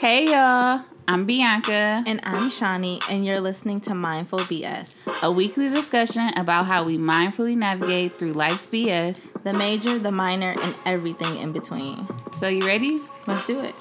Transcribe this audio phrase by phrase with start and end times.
[0.00, 2.02] Hey y'all, I'm Bianca.
[2.06, 5.02] And I'm Shawnee, and you're listening to Mindful BS.
[5.22, 9.18] A weekly discussion about how we mindfully navigate through life's BS.
[9.44, 12.08] The major, the minor, and everything in between.
[12.38, 12.98] So you ready?
[13.26, 13.74] Let's do it.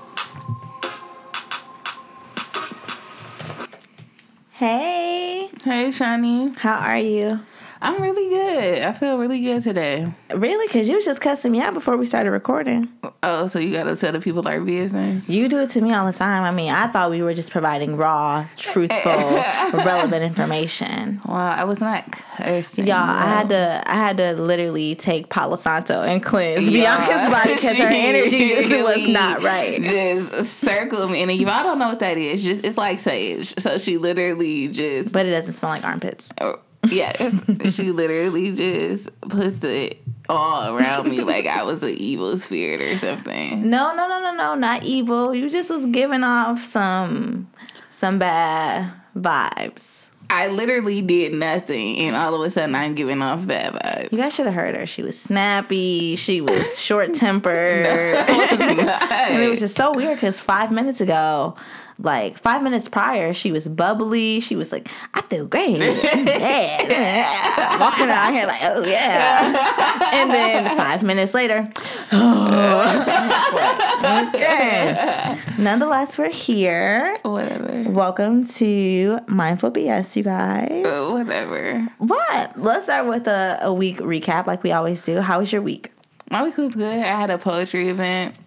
[4.52, 6.52] Hey, Hey Shawnee.
[6.58, 7.40] how are you?
[7.82, 8.82] I'm really good.
[8.84, 10.12] I feel really good today.
[10.36, 10.68] Really?
[10.68, 12.90] Because you was just cussing me out before we started recording.
[13.24, 15.30] Oh, so you gotta tell the people our business.
[15.30, 16.44] You do it to me all the time.
[16.44, 19.12] I mean, I thought we were just providing raw, truthful,
[19.74, 21.22] relevant information.
[21.26, 22.86] Well, I was not cursing.
[22.86, 26.98] Y'all, I had to, I had to literally take Palo Santo and cleanse Yeah.
[26.98, 29.82] Bianca's body because her energy was not right.
[29.82, 33.54] Just circle me, and if y'all don't know what that is, just it's like sage.
[33.58, 36.32] So she literally just But it doesn't smell like armpits.
[36.42, 37.36] Oh, yes,
[37.76, 42.98] she literally just put it all around me like I was an evil spirit or
[42.98, 43.70] something.
[43.70, 45.34] No, no, no, no, no, not evil.
[45.34, 47.50] You just was giving off some
[47.90, 50.06] some bad vibes.
[50.32, 54.12] I literally did nothing, and all of a sudden I'm giving off bad vibes.
[54.12, 54.86] You guys should have heard her.
[54.86, 56.16] She was snappy.
[56.16, 57.86] She was short tempered.
[57.88, 61.56] And it was just so weird because five minutes ago,
[62.02, 64.40] like five minutes prior, she was bubbly.
[64.40, 65.78] She was like, I feel great.
[65.78, 67.78] Yeah.
[67.80, 70.10] Walking around here like, oh yeah.
[70.14, 71.70] And then five minutes later,
[74.34, 75.40] okay.
[75.58, 77.16] Nonetheless, we're here.
[77.24, 77.90] whatever.
[77.90, 80.86] Welcome to Mindful BS, you guys.
[80.86, 81.82] Uh, Whatever.
[81.98, 82.60] What?
[82.60, 85.20] Let's start with a, a week recap like we always do.
[85.22, 85.92] How was your week?
[86.32, 87.00] My week was good.
[87.00, 88.38] I had a poetry event.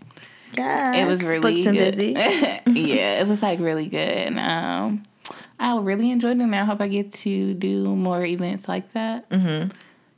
[0.56, 0.97] Yes.
[0.98, 1.75] It was really good.
[1.75, 2.12] busy.
[2.17, 3.98] yeah, it was like really good.
[3.98, 5.03] And, um,
[5.59, 9.28] I really enjoyed it, and I hope I get to do more events like that.
[9.31, 9.69] Mm-hmm.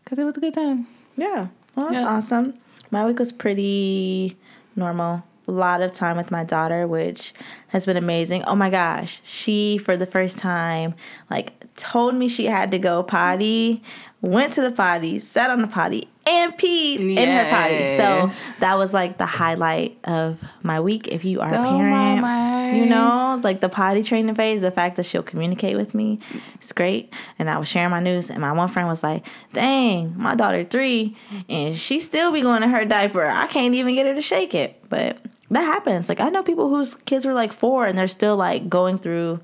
[0.07, 0.87] Cause it was a good time.
[1.17, 1.49] Yeah.
[1.75, 2.07] Well, that's Yeah.
[2.09, 2.55] awesome.
[2.91, 4.37] My week was pretty
[4.77, 5.23] normal.
[5.47, 7.35] A lot of time with my daughter, which
[7.69, 8.45] has been amazing.
[8.45, 9.21] Oh my gosh.
[9.25, 10.95] She, for the first time,
[11.31, 13.83] like told me she had to go potty,
[14.23, 17.97] went to the potty, sat on the potty, and peed in her potty.
[17.97, 18.31] So
[18.61, 21.09] that was like the highlight of my week.
[21.09, 22.73] If you are Go, a parent, mama.
[22.77, 26.19] you know, like the potty training phase, the fact that she'll communicate with me,
[26.55, 27.13] it's great.
[27.39, 30.65] And I was sharing my news, and my one friend was like, "Dang, my daughter
[30.65, 31.17] three,
[31.49, 33.25] and she still be going to her diaper.
[33.25, 35.19] I can't even get her to shake it." But
[35.51, 36.09] that happens.
[36.09, 39.41] Like I know people whose kids were like four, and they're still like going through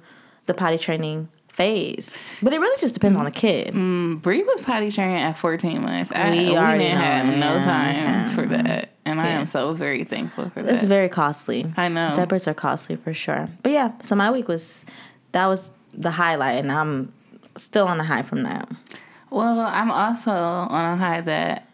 [0.47, 1.29] the potty training
[1.61, 2.17] phase.
[2.43, 3.75] But it really just depends on the kid.
[3.75, 6.11] Mm, Bree was potty training at 14 months.
[6.11, 7.65] I, We we, already didn't have no yeah.
[7.65, 8.91] time for that.
[9.05, 10.73] And I am so very thankful for that.
[10.73, 11.71] It's very costly.
[11.77, 12.15] I know.
[12.17, 13.51] Diapers are costly for sure.
[13.63, 14.85] But yeah, so my week was
[15.33, 17.13] that was the highlight, and I'm
[17.57, 18.69] still on the high from that.
[19.31, 21.69] well, I'm also on a high that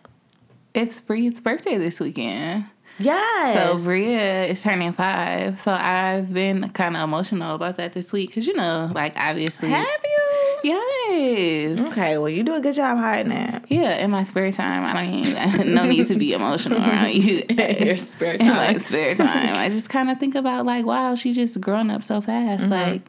[0.75, 2.65] it's Bree's birthday this weekend.
[2.99, 3.55] Yes.
[3.79, 5.59] So Bria is turning five.
[5.59, 9.69] So I've been kind of emotional about that this week because you know, like obviously,
[9.71, 10.59] Have you?
[10.65, 13.65] yes, Okay, well, you do a good job hiding that.
[13.69, 14.03] yeah.
[14.05, 17.45] In my spare time, I don't even no need to be emotional around you.
[17.51, 18.79] Your spare In my time.
[18.79, 22.21] spare time, I just kind of think about like, wow, she just grown up so
[22.21, 22.63] fast.
[22.65, 22.73] Mm-hmm.
[22.73, 23.03] Like,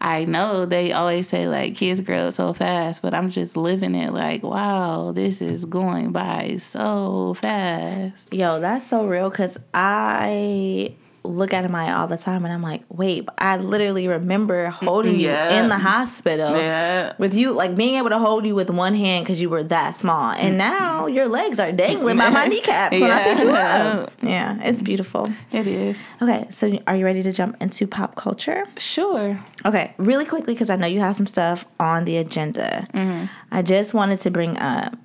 [0.00, 3.94] I know they always say like kids grow up so fast, but I'm just living
[3.94, 4.12] it.
[4.12, 8.32] Like, wow, this is going by so fast.
[8.32, 12.82] Yo, that's so real because I look at Maya all the time and I'm like,
[12.88, 15.50] wait, but I literally remember holding Yeah.
[15.54, 16.50] you in the hospital.
[16.56, 17.12] Yeah.
[17.18, 19.94] With you, like being able to hold you with one hand because you were that
[19.94, 20.30] small.
[20.32, 24.12] And now your legs are dangling by my kneecaps when I pick you up.
[24.22, 25.28] Yeah, it's beautiful.
[25.52, 26.02] It is.
[26.22, 28.64] Okay, so are you ready to jump into pop culture?
[28.78, 29.38] Sure.
[29.66, 32.86] Okay, really quickly because I know you have some stuff on the agenda.
[32.94, 33.26] Mm-hmm.
[33.52, 34.96] I just wanted to bring up.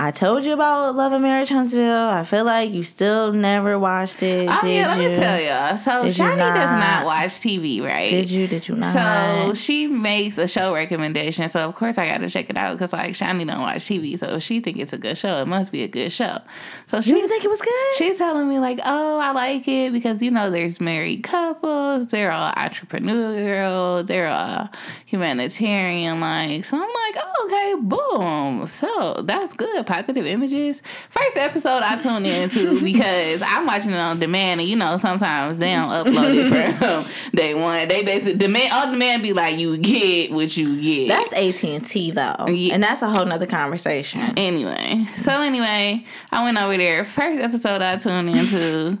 [0.00, 2.08] I told you about Love and Marriage Huntsville.
[2.08, 4.48] I feel like you still never watched it.
[4.48, 5.08] Oh yeah, let you?
[5.08, 5.76] me tell y'all.
[5.76, 7.04] So Did Shawnee does not?
[7.04, 8.08] watch TV, right?
[8.08, 8.46] Did you?
[8.46, 8.92] Did you not?
[8.92, 11.48] So she makes a show recommendation.
[11.48, 14.16] So of course I got to check it out because like Shawnee don't watch TV.
[14.16, 16.38] So if she think it's a good show, it must be a good show.
[16.86, 17.94] So she think it was good?
[17.96, 22.30] She's telling me like, oh, I like it because you know there's married couples, they're
[22.30, 24.70] all entrepreneurial, they're all
[25.06, 26.64] humanitarian, like.
[26.64, 28.66] So I'm like, okay, boom.
[28.66, 29.86] So that's good.
[29.86, 30.82] Positive images.
[31.08, 35.58] First episode I tune into because I'm watching it on demand, and you know sometimes
[35.58, 37.88] they don't upload it from day one.
[37.88, 41.08] They basically demand all demand be like, you get what you get.
[41.08, 42.74] that's AT and T though, Yeah.
[42.74, 44.20] and that's a whole nother conversation.
[44.38, 47.04] Anyway, so anyway, I went over there.
[47.04, 48.98] First episode I tuned into.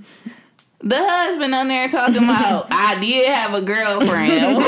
[0.80, 4.62] The husband on there talking about I did have a girlfriend.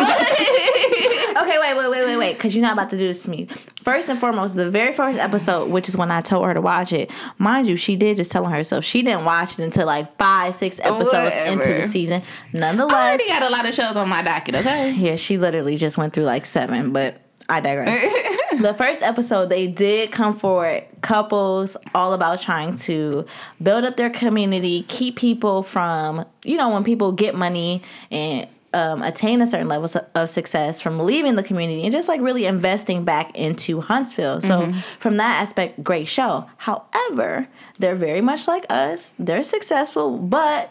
[1.41, 3.49] Okay, wait, wait, wait, wait, wait, because you're not about to do this to me.
[3.83, 6.93] First and foremost, the very first episode, which is when I told her to watch
[6.93, 10.55] it, mind you, she did just telling herself she didn't watch it until like five,
[10.55, 11.53] six episodes Whatever.
[11.53, 12.23] into the season.
[12.53, 14.57] Nonetheless, I already got a lot of shows on my docket.
[14.57, 14.91] Okay.
[14.93, 18.41] yeah, she literally just went through like seven, but I digress.
[18.61, 23.25] the first episode, they did come forward, couples all about trying to
[23.63, 29.03] build up their community, keep people from, you know, when people get money and um,
[29.03, 32.45] attain a certain level of- of success from leaving the community and just like really
[32.47, 34.41] investing back into Huntsville.
[34.41, 36.47] So, from that aspect, great show.
[36.59, 40.71] However, they're very much like us, they're successful, but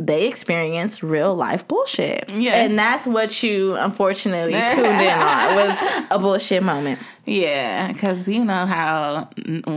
[0.00, 2.32] they experience real life bullshit.
[2.32, 2.56] Yes.
[2.56, 6.98] And that's what you unfortunately tuned in on was a bullshit moment.
[7.26, 9.28] Yeah, because you know how,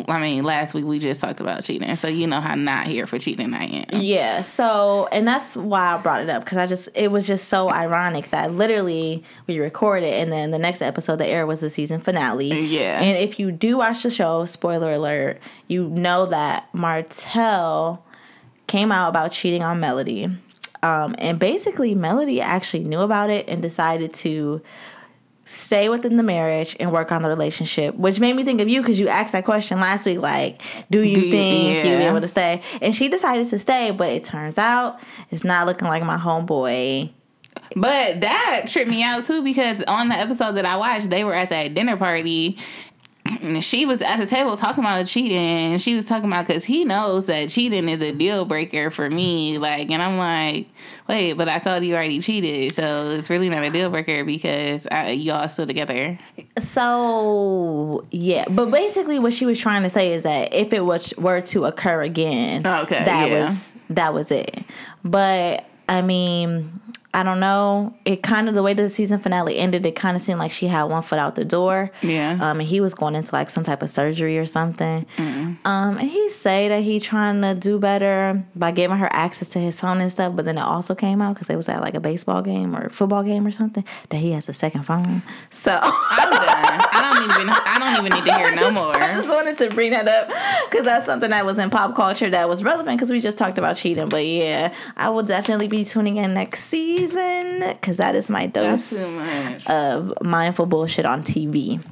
[0.08, 1.94] I mean, last week we just talked about cheating.
[1.98, 4.02] So you know how not here for cheating I am.
[4.02, 4.42] Yeah.
[4.42, 7.70] So, and that's why I brought it up because I just, it was just so
[7.70, 12.00] ironic that literally we recorded and then the next episode that aired was the season
[12.00, 12.48] finale.
[12.48, 13.02] Yeah.
[13.02, 18.03] And if you do watch the show, spoiler alert, you know that Martell
[18.68, 20.30] came out about cheating on Melody.
[20.82, 24.62] Um, and basically, Melody actually knew about it and decided to
[25.46, 28.82] stay within the marriage and work on the relationship, which made me think of you
[28.82, 32.04] because you asked that question last week, like, do you Do you- think you'll be
[32.04, 32.62] able to stay?
[32.82, 35.00] And she decided to stay, but it turns out
[35.32, 37.10] it's not looking like my homeboy.
[37.76, 41.34] But that tripped me out too because on the episode that I watched, they were
[41.36, 42.58] at that dinner party.
[43.42, 45.38] And she was at the table talking about cheating.
[45.38, 49.10] And she was talking about because he knows that cheating is a deal breaker for
[49.10, 49.58] me.
[49.58, 50.68] Like, and I'm like,
[51.08, 54.88] wait, but I thought you already cheated, so it's really not a deal breaker because
[54.92, 56.18] uh, y'all still together.
[56.60, 61.14] So yeah, but basically what she was trying to say is that if it was
[61.18, 63.44] were to occur again, Okay, that yeah.
[63.44, 64.64] was that was it.
[65.04, 66.80] But I mean,
[67.16, 67.94] I don't know.
[68.06, 70.68] It kind of the way the season finale ended, it kind of seemed like she
[70.68, 71.92] had one foot out the door.
[72.02, 72.40] Yeah.
[72.42, 75.06] Um, and he was going into like some type of surgery or something.
[75.66, 79.60] Um, and he say that he trying to do better by giving her access to
[79.60, 80.36] his phone and stuff.
[80.36, 82.90] But then it also came out because they was at like a baseball game or
[82.90, 85.22] football game or something that he has a second phone.
[85.52, 85.80] So.
[85.84, 86.63] I'm done.
[86.96, 87.50] I don't even.
[87.50, 88.96] I don't even need to hear no just- more.
[88.96, 90.28] I just wanted to bring that up
[90.70, 93.58] because that's something that was in pop culture that was relevant because we just talked
[93.58, 94.10] about cheating.
[94.10, 98.94] But yeah, I will definitely be tuning in next season because that is my dose
[99.68, 101.84] of mindful bullshit on TV.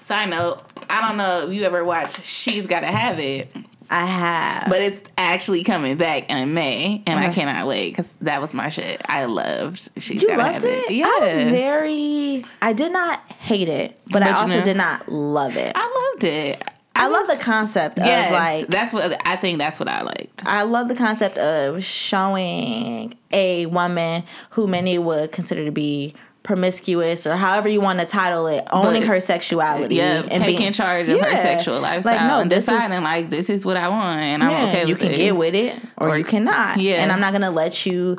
[0.00, 3.54] Side note: I don't know if you ever watched She's Gotta Have It.
[3.92, 4.70] I have.
[4.70, 7.34] But it's actually coming back in May, and I uh-huh.
[7.34, 9.02] cannot wait because that was my shit.
[9.06, 9.90] I loved.
[9.98, 10.90] She's you loved it?
[10.90, 11.04] it.
[11.04, 12.44] I was very.
[12.62, 15.72] I did not hate it, but, I But you also know- did not love it.
[15.74, 16.62] I loved it.
[16.94, 19.58] I, love the concept Yes, of like that's what I think.
[19.58, 20.42] That's what I liked.
[20.46, 27.26] I love the concept of showing a woman who many would consider to be promiscuous
[27.26, 29.94] or however you want to title it, owning But- her sexuality.
[29.96, 33.30] Yeah, and taking being- charge of her sexual lifestyle no, and this is- deciding like
[33.30, 35.18] this is what I want, and I'm okay with you can this.
[35.18, 36.78] get with it or, Or- you cannot.
[36.78, 37.02] Yeah.
[37.02, 38.18] And I'm not gonna let you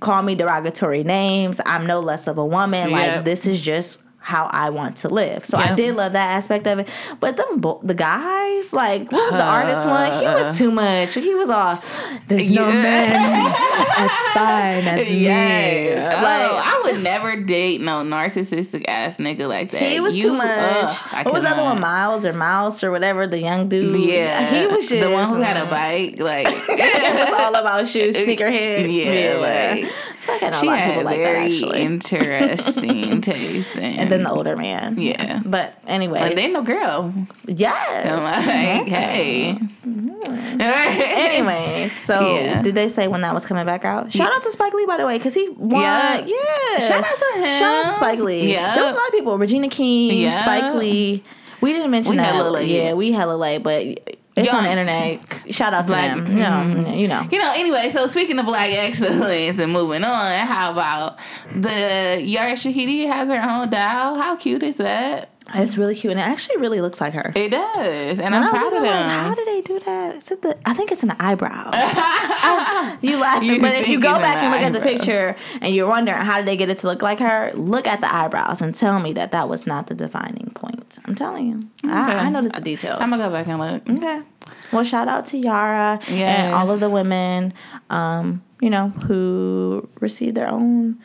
[0.00, 1.60] call me derogatory names.
[1.64, 2.90] I'm no less of a woman.
[2.90, 3.16] Yep.
[3.16, 5.44] Like this is just how I want to live.
[5.44, 6.88] So I did love that aspect of it.
[7.20, 10.12] But them bo- the guys, like what was the artist one?
[10.20, 11.14] He was too much.
[11.14, 11.82] He was all
[12.28, 13.54] there's no man
[13.98, 15.18] as fine as me.
[15.24, 16.12] Yes.
[16.14, 19.82] Oh, Like I would never date no narcissistic ass nigga like that.
[19.82, 20.48] he was You- too much.
[20.48, 21.80] ugh, what was the other one?
[21.80, 23.96] Miles or Mouse or whatever, the young dude.
[23.96, 26.20] Yeah, He was just the one who had a bike.
[26.20, 28.86] Like it was all about shoes, sneakerhead.
[28.92, 29.36] Yeah,
[29.82, 29.92] like,
[30.28, 31.80] I know a she had people like that very actually.
[31.80, 33.76] interesting taste.
[33.76, 34.98] And, and then the older man.
[34.98, 35.40] Yeah.
[35.44, 36.18] But anyway.
[36.20, 37.12] and then the girl.
[37.46, 38.06] yes.
[38.06, 39.58] I'm like, hey.
[39.86, 40.12] Mm.
[40.60, 42.62] Anyway, so Yeah.
[42.62, 44.12] did they say when that was coming back out?
[44.12, 45.80] Shout out to Spike Lee, by the way, because he won.
[45.82, 46.24] Yeah.
[46.24, 46.78] Yeah.
[46.78, 47.58] Shout out to him.
[47.58, 48.52] Shout out to Spike Lee.
[48.52, 48.74] Yeah.
[48.74, 49.38] There was a lot of people.
[49.38, 50.40] Regina King, Yeah.
[50.40, 51.22] Spike Lee.
[51.60, 52.34] We didn't mention We that.
[52.34, 52.68] hella late.
[52.68, 55.20] Yeah, we hella late, but it's Y'all- on the internet.
[55.54, 56.26] Shout out to Black- them.
[56.26, 56.82] Mm-hmm.
[56.84, 57.26] No, you know.
[57.30, 61.18] You know, anyway, so speaking of black excellence and moving on, how about
[61.54, 64.14] the Yara Shahidi has her own doll?
[64.16, 65.28] How cute is that?
[65.54, 67.32] It's really cute, and it actually really looks like her.
[67.34, 69.24] It does, and And I'm I was proud of looking like, them.
[69.26, 70.16] how did they do that?
[70.16, 70.58] Is it the?
[70.68, 71.70] I think it's an eyebrow.
[71.72, 75.74] I- you laughing, You but if you go back and look at the picture and
[75.74, 78.60] you're wondering how did they get it to look like her, look at the eyebrows
[78.60, 80.98] and tell me that that was not the defining point.
[81.04, 81.92] I'm telling you, Okay.
[81.94, 82.98] I, I noticed the details.
[83.00, 83.88] I'm gonna go back and look.
[83.98, 84.22] okay.
[84.72, 87.52] Well, shout out to Yara and all of the women,
[87.90, 90.98] um, you know, who received their own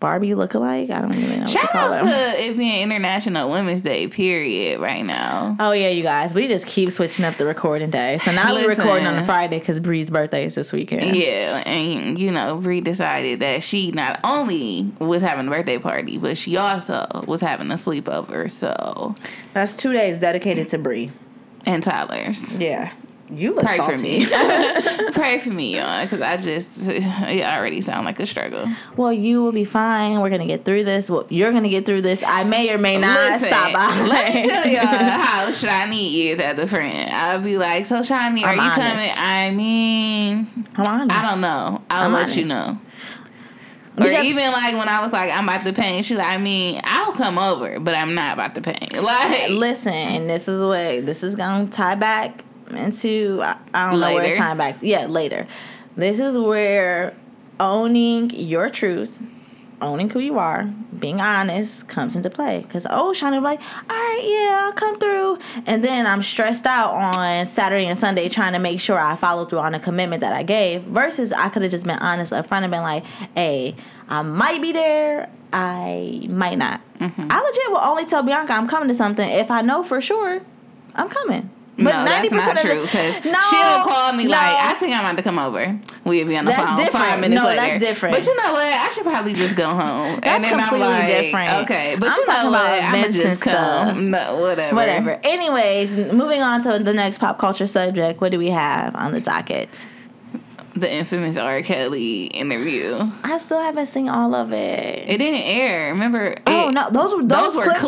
[0.00, 0.90] Barbie lookalike.
[0.90, 5.04] I don't even know Shout to out to it being International Women's Day, period, right
[5.04, 5.56] now.
[5.58, 6.34] Oh yeah, you guys.
[6.34, 8.18] We just keep switching up the recording day.
[8.18, 11.16] So now we're recording on a Friday because Bree's birthday is this weekend.
[11.16, 16.18] Yeah, and you know, Bree decided that she not only was having a birthday party,
[16.18, 18.50] but she also was having a sleepover.
[18.50, 19.14] So,
[19.54, 21.10] That's two days dedicated to Bree.
[21.66, 22.58] and Tyler's.
[22.58, 22.92] Yeah.
[23.30, 23.96] You look Pray salty.
[23.96, 24.26] for me.
[25.12, 28.68] Pray for me, y'all, because I just, it already sound like a struggle.
[28.96, 30.20] well, you will be fine.
[30.20, 31.08] We're gonna get through this.
[31.08, 32.22] Well, you're gonna get through this.
[32.26, 34.02] I may or may not Listen, stop by.
[34.06, 37.10] Let me tell y'all how Shawnee is as a friend.
[37.10, 38.78] I'll be like, so Shawnee, are I'm you honest.
[38.78, 39.10] coming?
[39.16, 41.16] I mean, I'm honest.
[41.18, 41.82] I don't know.
[41.88, 42.78] I'll I'm let you know.
[43.96, 46.36] Or Because- even like when I was like, I'm about to paint, she's like, I
[46.38, 48.92] mean, I'll come over, but I'm not about to paint.
[49.02, 52.44] Like, Listen, and this is what this is gonna tie back
[52.76, 53.40] into.
[53.42, 54.42] I, I don't know where it's Later.
[54.42, 54.78] tying back.
[54.78, 54.86] To.
[54.86, 55.46] Yeah, later.
[55.96, 57.14] This is where
[57.60, 59.18] owning your truth,
[59.80, 60.64] owning who you are,
[60.98, 62.60] being honest comes into play.
[62.60, 66.92] Because oh, be like, all right, yeah, I'll come through, and then I'm stressed out
[66.92, 70.32] on Saturday and Sunday trying to make sure I follow through on a commitment that
[70.32, 70.82] I gave.
[70.82, 73.04] Versus I could have just been honest up front and been like,
[73.34, 73.76] hey,
[74.08, 75.30] I might be there.
[75.52, 76.80] I might not.
[76.98, 77.28] Mm-hmm.
[77.30, 80.42] I legit will only tell Bianca I'm coming to something if I know for sure
[80.96, 81.50] I'm coming.
[81.76, 82.82] No, that's not of true.
[82.82, 84.30] Because No, she'll call me no.
[84.30, 85.76] like, I think I'm about to come over.
[86.04, 87.06] We'll be on the That's phone different.
[87.06, 87.60] five minutes No, later.
[87.60, 88.14] that's different.
[88.14, 88.62] But you know what?
[88.66, 90.20] I should probably just go home.
[90.22, 91.52] That's and then completely I'm like, different.
[91.64, 91.96] okay.
[91.98, 92.78] But I'm you know talking what?
[92.78, 94.10] about I'm just come.
[94.10, 94.76] No, whatever.
[94.76, 95.20] Whatever.
[95.24, 98.20] Anyways, moving on to the next pop culture subject.
[98.20, 99.86] What do we have on the docket?
[100.76, 101.62] The infamous R.
[101.62, 102.98] Kelly interview.
[103.22, 105.08] I still haven't seen all of it.
[105.08, 105.92] It didn't air.
[105.92, 106.34] Remember?
[106.48, 107.80] oh it- no, those were those, Those, were clips?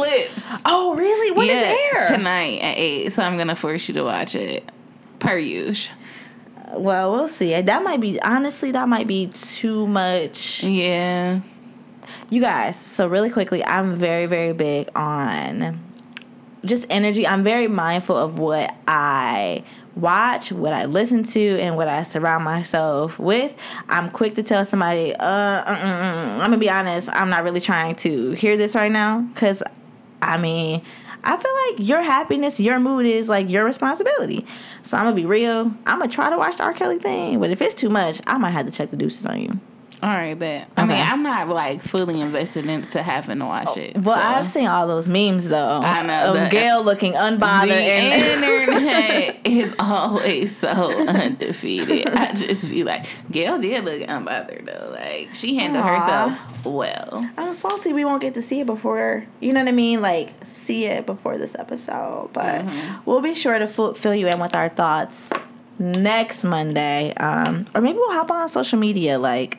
[0.48, 0.62] clips.
[0.66, 1.32] Oh really?
[1.32, 2.16] When does it air?
[2.16, 3.12] Tonight at 8.
[3.12, 4.70] So I'm going to force you to watch it.
[5.18, 5.96] Per usual.
[6.74, 7.60] Well, we'll see.
[7.60, 10.62] That might be honestly, that might be too much.
[10.62, 11.40] Yeah.
[12.30, 15.80] You guys, so really quickly, I'm very, very big on
[16.64, 17.26] just energy.
[17.26, 19.64] I'm very mindful of what I
[19.96, 23.54] watch, what I listen to, and what I surround myself with.
[23.88, 27.42] I'm quick to tell somebody, uh, uh, uh, uh, I'm gonna be honest, I'm not
[27.42, 29.62] really trying to hear this right now because
[30.22, 30.82] I mean,
[31.24, 34.46] I feel like your happiness, your mood is like your responsibility.
[34.82, 35.72] So I'm gonna be real.
[35.86, 36.74] I'm gonna try to watch the R.
[36.74, 39.40] Kelly thing, but if it's too much, I might have to check the deuces on
[39.40, 39.60] you.
[40.06, 40.46] All right, but
[40.76, 40.86] I Okay.
[40.86, 43.96] mean, I'm not like fully invested into having to watch it.
[44.00, 44.20] Well, so.
[44.22, 45.80] I've seen all those memes though.
[45.82, 50.68] I know, Of the- Gayle looking unbothered the and internet is always so
[51.08, 52.06] undefeated.
[52.08, 54.92] I just be like, Gayle did look unbothered though.
[54.92, 56.00] Like she handled Aw.
[56.00, 57.28] herself well.
[57.36, 60.34] I'm salty we won't get to see it before you know what I mean, like
[60.44, 62.30] see it before this episode.
[62.32, 63.00] But Mm-hmm.
[63.06, 65.30] we'll be sure to fill, fill you in with our thoughts
[65.80, 69.18] next Monday, um, or maybe we'll hop on social media.
[69.18, 69.58] Like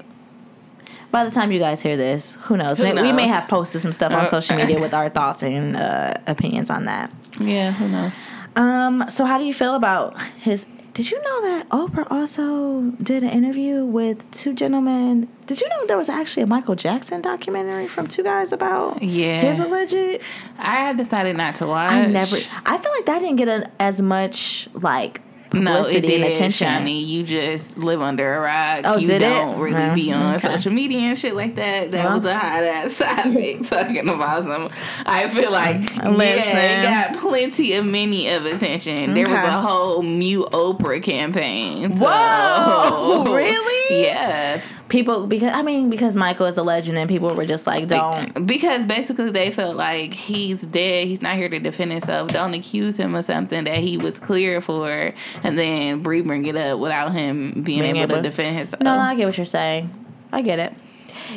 [1.11, 2.77] by the time you guys hear this, who knows?
[2.79, 5.43] Who May- We may have posted some stuff on Uh, social media with our thoughts
[5.43, 7.11] and uh, opinions on that.
[7.39, 8.15] Yeah, who knows?
[8.55, 13.21] Um, so how do you feel about his did you know that Oprah also did
[13.21, 15.27] an interview with two gentlemen?
[15.45, 19.41] Did you know there was actually a Michael Jackson documentary from two guys about Yeah.
[19.41, 20.23] his alleged?
[20.57, 21.91] I decided not to watch.
[21.91, 22.35] I never.
[22.65, 25.21] I feel like that didn't get an, as much like
[25.65, 26.67] publicity did, and attention.
[26.67, 27.01] Shawnee.
[27.03, 28.81] You just live under a rock.
[28.85, 29.25] Oh, you did it?
[29.29, 30.51] don't really be Mm, on okay.
[30.55, 31.91] social media and shit like that.
[31.91, 34.69] That was a hot ass topic talking about some.
[35.05, 36.57] I feel like yeah, Listen.
[36.57, 39.13] it got plenty of many of attention.
[39.13, 41.95] There was a whole mute Oprah campaign.
[41.95, 43.73] so- Whoa, really?
[44.07, 47.87] Yeah, People because I mean because Michael is a legend and people were just like
[47.87, 48.47] don't.
[48.47, 51.07] because basically they felt like he's dead.
[51.07, 52.31] He's not here to defend himself.
[52.31, 55.13] Don't accuse him of something that he was clear for,
[55.43, 58.81] and then Bree bring it up without him being, Being able, able- to defend himself.
[58.81, 59.89] No, no, I get what you're saying.
[60.31, 60.73] I get it.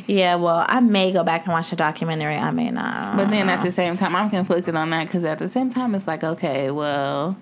[0.06, 2.36] Yeah, well, I may go back and watch the documentary.
[2.36, 3.16] I may not.
[3.16, 5.94] But then at the same time, I'm conflicted on that because at the same time,
[5.94, 7.36] it's like, okay, well,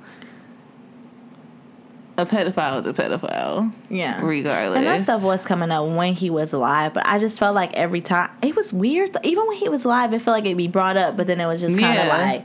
[2.18, 4.76] a pedophile is a pedophile, yeah, regardless.
[4.78, 7.72] And that stuff was coming up when he was alive, but I just felt like
[7.74, 9.16] every time it was weird.
[9.24, 11.46] Even when he was alive, it felt like it'd be brought up, but then it
[11.46, 12.16] was just kind of Yeah.
[12.18, 12.44] like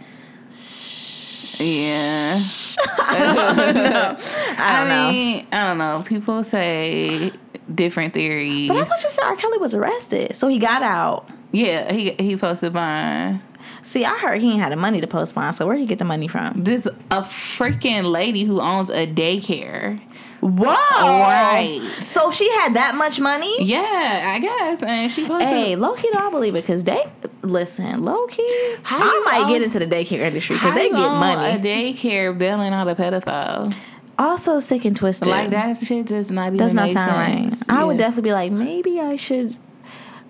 [1.59, 2.39] Yeah.
[2.99, 4.17] I don't know.
[4.57, 6.03] I mean, I don't know.
[6.05, 7.31] People say
[7.73, 8.67] different theories.
[8.69, 9.35] but I thought you said R.
[9.35, 11.27] Kelly was arrested, so he got out.
[11.51, 13.41] yeah, he he posted bond.
[13.81, 16.05] See, I heard he ain't had the money to post so where he get the
[16.05, 16.53] money from?
[16.57, 19.99] This a freaking lady who owns a daycare.
[20.41, 20.65] Whoa!
[20.67, 21.79] Right.
[22.01, 23.63] So she had that much money?
[23.63, 25.47] Yeah, I guess, and she posted.
[25.47, 27.01] Hey, low key, though, I believe it because they
[27.43, 28.75] listen low key.
[28.83, 31.49] How I might own- get into the daycare industry because they get money.
[31.55, 33.73] A daycare bailing out a pedophile.
[34.19, 35.29] also, sick and twisted.
[35.29, 37.69] Like that shit does not even does not make sound sense.
[37.69, 37.77] right.
[37.79, 39.57] I would definitely be like, maybe I should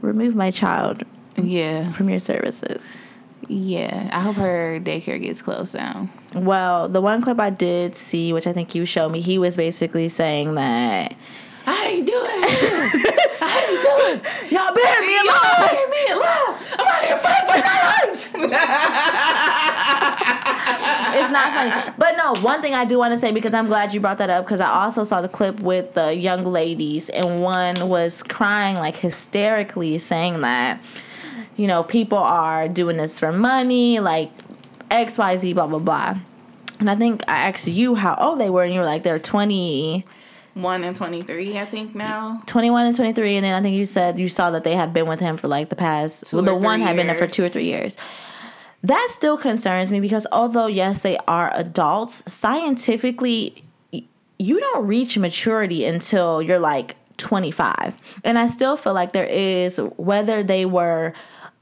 [0.01, 1.03] remove my child
[1.37, 1.91] Yeah.
[1.93, 2.85] from your services.
[3.49, 4.09] Yeah.
[4.11, 6.09] I hope her daycare gets closed down.
[6.33, 9.55] Well, the one clip I did see, which I think you showed me, he was
[9.57, 11.15] basically saying that
[11.65, 12.71] I ain't doing that shit.
[13.41, 14.51] I ain't doing it.
[14.51, 15.71] y'all better be Y'all alive.
[15.71, 16.75] hear me alive.
[16.79, 18.33] I'm out here fighting for my life.
[21.15, 21.93] It's not funny.
[21.97, 24.29] But no, one thing I do want to say because I'm glad you brought that
[24.29, 28.75] up because I also saw the clip with the young ladies and one was crying
[28.77, 30.81] like hysterically saying that
[31.55, 34.29] you know people are doing this for money like
[34.89, 36.17] XYZ blah blah blah.
[36.79, 39.19] And I think I asked you how old they were and you were like they're
[39.19, 40.05] 20
[40.55, 42.41] One and twenty three, I think now.
[42.45, 45.07] 21 and 23 and then I think you said you saw that they have been
[45.07, 47.27] with him for like the past Two well, the one three had been there for
[47.27, 47.97] 2 or 3 years.
[48.83, 53.63] That still concerns me because although yes they are adults, scientifically
[54.39, 57.93] you don't reach maturity until you're like 25.
[58.23, 61.13] And I still feel like there is whether they were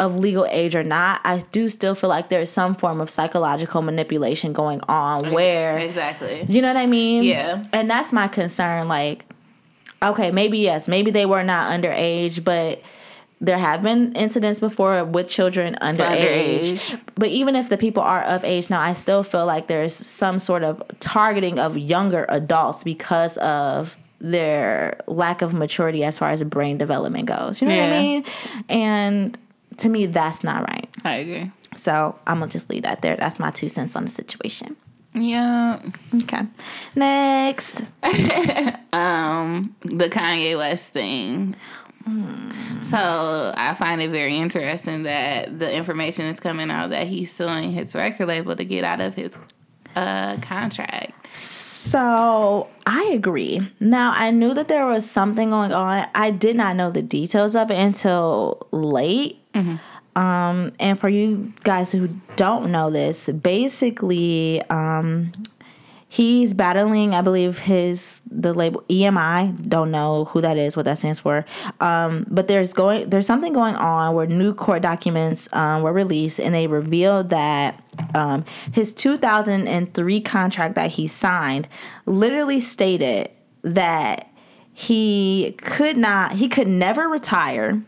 [0.01, 3.84] of legal age or not, I do still feel like there's some form of psychological
[3.84, 6.43] manipulation going on mm, where Exactly.
[6.50, 7.24] you know what I mean?
[7.24, 7.63] Yeah.
[7.72, 8.88] And that's my concern.
[8.88, 9.25] Like,
[10.01, 12.81] okay, maybe yes, maybe they were not underage, but
[13.39, 16.72] there have been incidents before with children underage.
[16.72, 17.00] Underage.
[17.13, 20.39] But even if the people are of age now, I still feel like there's some
[20.39, 26.43] sort of targeting of younger adults because of their lack of maturity as far as
[26.43, 27.62] brain development goes.
[27.62, 28.25] You know what I mean?
[28.67, 29.38] And
[29.81, 30.89] to me, that's not right.
[31.03, 31.51] I agree.
[31.75, 33.15] So I'm gonna just leave that there.
[33.15, 34.75] That's my two cents on the situation.
[35.13, 35.79] Yeah.
[36.23, 36.43] Okay.
[36.95, 37.83] Next.
[38.93, 41.55] Um, the Kanye West thing.
[42.81, 47.71] So I find it very interesting that the information is coming out that he's suing
[47.71, 49.38] his record label to get out of his
[49.95, 51.13] uh contract.
[51.38, 53.60] So I agree.
[53.79, 56.07] Now I knew that there was something going on.
[56.13, 59.39] I did not know the details of it until late.
[60.15, 65.31] Um, and for you guys who don't know this, basically, um,
[66.11, 67.15] he's battling.
[67.15, 69.69] I believe his the label EMI.
[69.69, 70.75] Don't know who that is.
[70.75, 71.45] What that stands for.
[71.79, 76.39] Um, but there's going there's something going on where new court documents um, were released,
[76.39, 77.81] and they revealed that
[78.13, 81.69] um, his 2003 contract that he signed
[82.05, 84.29] literally stated that
[84.73, 87.81] he could not he could never retire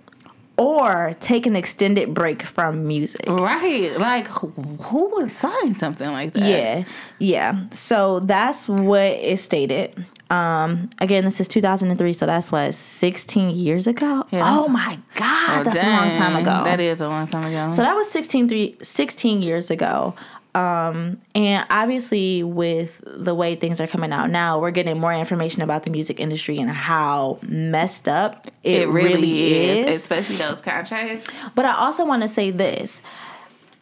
[0.58, 3.26] or take an extended break from music.
[3.28, 3.98] Right.
[3.98, 6.44] Like who would sign something like that?
[6.44, 6.84] Yeah,
[7.20, 7.66] yeah.
[7.72, 10.06] So that's what it stated.
[10.30, 14.26] Um, again, this is 2003, so that's what 16 years ago.
[14.32, 16.64] Yeah, oh my God, Oh, that's a long time ago.
[16.64, 17.72] That is a long time ago.
[17.72, 20.16] So that was 16, three, 16 years ago.
[20.56, 25.64] Um, and obviously, with the way things are coming out now, we're getting more information
[25.64, 30.02] about the music industry and how messed up it, it really, really, is, is.
[30.02, 31.32] especially those contracts.
[31.56, 33.02] But I also want to say this.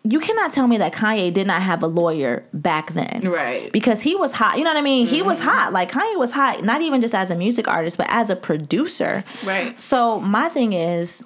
[0.04, 3.30] You cannot tell me that Kanye did not have a lawyer back then.
[3.30, 3.72] Right.
[3.72, 4.58] Because he was hot.
[4.58, 5.06] You know what I mean?
[5.06, 5.74] He was hot.
[5.74, 9.24] Like Kanye was hot, not even just as a music artist, but as a producer.
[9.44, 9.80] Right.
[9.80, 11.24] So my thing is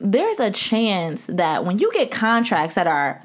[0.00, 3.22] there's a chance that when you get contracts that are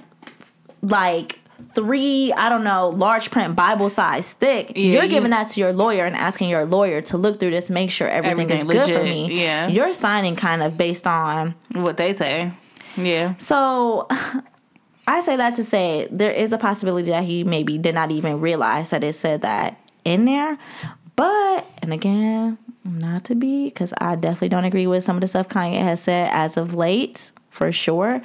[0.83, 1.39] like
[1.75, 5.59] three, I don't know, large print Bible size thick, Yeah, you're you- giving that to
[5.59, 8.85] your lawyer and asking your lawyer to look through this, make sure everything, is Everything
[8.87, 9.41] good for me.
[9.43, 9.67] yeah.
[9.67, 12.51] You're signing kind of based on What they say.
[12.97, 13.35] Yeah.
[13.37, 14.07] so
[15.07, 18.39] I say that to say there is a possibility that he maybe did not even
[18.41, 20.57] realize that it said that in there.
[21.15, 25.27] But and again, not to be because I definitely don't agree with some of the
[25.27, 28.21] stuff Kanye has said as of late, for sure.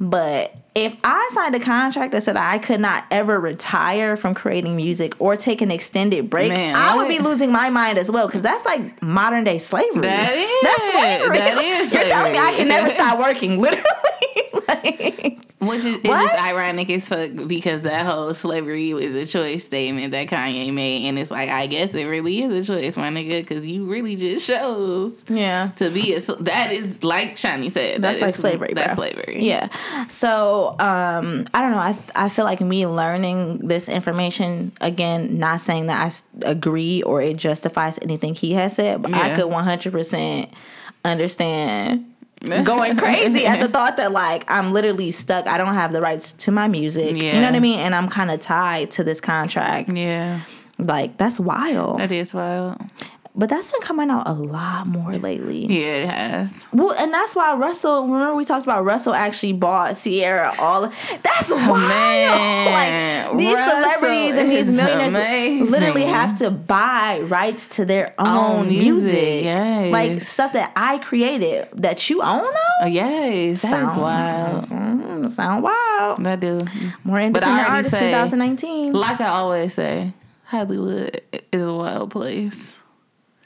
[0.00, 4.74] But if I signed a contract that said I could not ever retire from creating
[4.74, 8.26] music or take an extended break, Man, I would be losing my mind as well
[8.26, 10.02] because that's like modern day slavery.
[10.02, 10.62] That is.
[10.62, 11.38] That's slavery.
[11.38, 13.84] That is You're telling me I can never stop working, literally.
[14.68, 19.64] Like, Which is it's just ironic as fuck because that whole slavery is a choice
[19.64, 23.08] statement that Kanye made, and it's like I guess it really is a choice, my
[23.08, 25.68] nigga, because you really just chose yeah.
[25.76, 28.72] to be a that is like Shawnee said That's that like is- slavery.
[28.74, 29.08] That's bro.
[29.08, 29.46] slavery.
[29.46, 29.68] Yeah.
[30.08, 31.78] So um, I don't know.
[31.78, 37.22] I I feel like me learning this information again, not saying that I agree or
[37.22, 40.52] it justifies anything he has said, but I could one hundred percent
[41.04, 42.13] understand
[42.64, 45.46] going crazy at the thought that like I'm literally stuck.
[45.46, 47.16] I don't have the rights to my music.
[47.16, 47.78] You know what I mean?
[47.78, 49.88] And I'm kind of tied to this contract.
[49.90, 50.40] Yeah,
[50.78, 52.00] Like that's wild.
[52.00, 52.80] that is wild.
[53.36, 55.66] But that's been coming out a lot more lately.
[55.66, 56.66] Yeah, it has.
[56.72, 58.04] Well, and that's why Russell.
[58.06, 60.82] Remember we talked about Russell actually bought Ciara all.
[61.22, 61.68] That's wild.
[61.68, 65.70] Oh, man, like these Russell celebrities and these millionaires amazing.
[65.70, 69.92] literally have to buy rights to their own, Own music, music, yes.
[69.92, 72.82] like stuff that I created that you own though.
[72.82, 74.64] Oh, yes, that Sound- wild.
[74.68, 76.24] Mm, sound wild.
[76.24, 76.60] I do.
[77.02, 78.92] More independent artists say- 2019.
[78.92, 80.12] Like I always say,
[80.44, 81.20] Hollywood
[81.52, 82.76] is a wild place.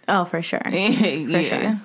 [0.09, 0.61] Oh, for sure.
[0.71, 1.43] yeah.
[1.43, 1.81] sure.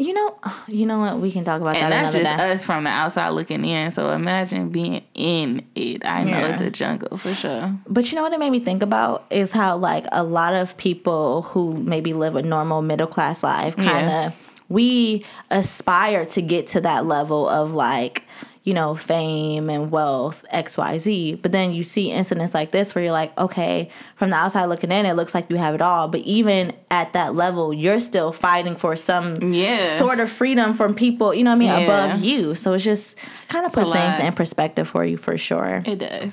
[0.00, 0.36] You know,
[0.68, 1.18] you know what?
[1.18, 2.50] We can talk about And that that's just day.
[2.52, 3.90] us from the outside looking in.
[3.90, 6.04] So imagine being in it.
[6.06, 6.46] I know Yeah.
[6.52, 7.74] it's a jungle for sure.
[7.88, 10.76] But you know what it made me think about is how like a lot of
[10.76, 14.30] people who maybe live a normal middle class life kind of Yeah.
[14.68, 18.22] we aspire to get to that level of like
[18.68, 23.12] you know fame and wealth xyz but then you see incidents like this where you're
[23.22, 26.20] like okay from the outside looking in it looks like you have it all but
[26.20, 29.86] even at that level you're still fighting for some Yeah.
[29.96, 31.78] sort of freedom from people you know what i mean Yeah.
[32.10, 33.16] above you so it's just
[33.48, 36.32] kind of puts things in perspective for you for sure It does.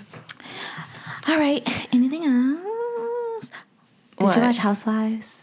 [1.29, 1.63] all right.
[1.93, 3.49] Anything else?
[4.17, 4.35] Did What?
[4.35, 5.34] you watch Housewives?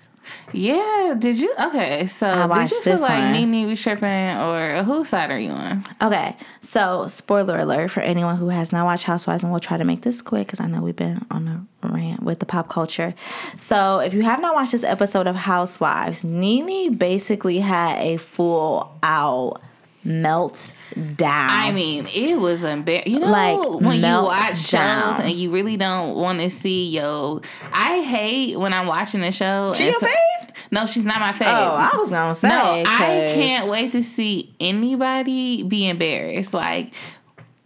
[0.52, 1.14] Yeah.
[1.18, 1.52] Did you?
[1.58, 2.06] Okay.
[2.06, 3.32] So did you feel like one.
[3.50, 5.84] Nene was tripping, or whose side are you on?
[6.00, 6.36] Okay.
[6.60, 10.02] So, spoiler alert for anyone who has not watched Housewives, and we'll try to make
[10.02, 13.14] this quick because I know we've been on a rant with the pop culture.
[13.58, 18.96] So, if you have not watched this episode of Housewives, Nene basically had a full
[19.02, 19.60] out
[20.04, 20.72] melt
[21.14, 21.48] down.
[21.50, 23.12] I mean, it was embarrassing.
[23.12, 25.14] You know, Like, when you watch down.
[25.14, 27.40] shows and you really don't want to see yo.
[27.72, 29.72] I hate when I'm watching a show.
[29.74, 30.41] She your so- fave?
[30.70, 31.46] No, she's not my oh, fave.
[31.46, 32.48] Oh, I was gonna say.
[32.48, 36.54] No, I can't wait to see anybody be embarrassed.
[36.54, 36.92] Like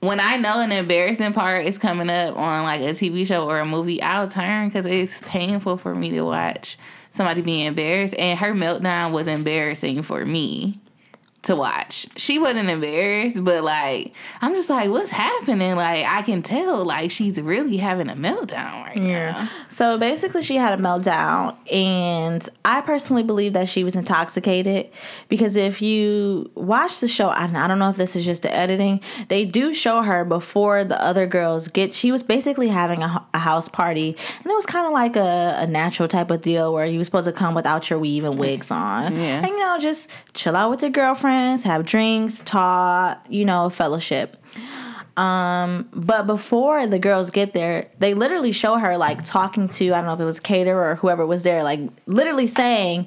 [0.01, 3.61] when I know an embarrassing part is coming up on like a TV show or
[3.61, 6.77] a movie, I'll turn because it's painful for me to watch
[7.11, 8.15] somebody be embarrassed.
[8.19, 10.81] And her meltdown was embarrassing for me
[11.47, 12.07] to watch.
[12.17, 15.75] She wasn't embarrassed, but like I'm just like, what's happening?
[15.77, 19.49] Like I can tell like she's really having a meltdown right now.
[19.69, 24.91] So basically, she had a meltdown, and I personally believe that she was intoxicated
[25.29, 29.01] because if you watch the show, I don't know if this is just the editing,
[29.29, 31.95] they do show her before the other girls get.
[31.95, 35.57] She was basically having a, a house party, and it was kind of like a,
[35.59, 38.39] a natural type of deal where you were supposed to come without your weave and
[38.39, 39.39] wigs on, Yeah.
[39.39, 40.91] and you know just chill out with your
[41.37, 44.37] girlfriends, have drinks, talk, you know, fellowship.
[45.17, 49.99] Um, but before the girls get there, they literally show her like talking to I
[49.99, 53.07] don't know if it was caterer or whoever was there, like literally saying,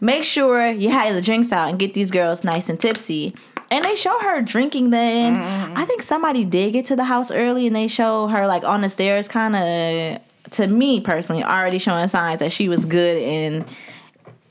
[0.00, 3.34] "Make sure you have the drinks out and get these girls nice and tipsy."
[3.70, 4.90] And they show her drinking.
[4.90, 5.36] Then
[5.76, 8.80] I think somebody did get to the house early, and they show her like on
[8.80, 13.66] the stairs, kind of to me personally, already showing signs that she was good in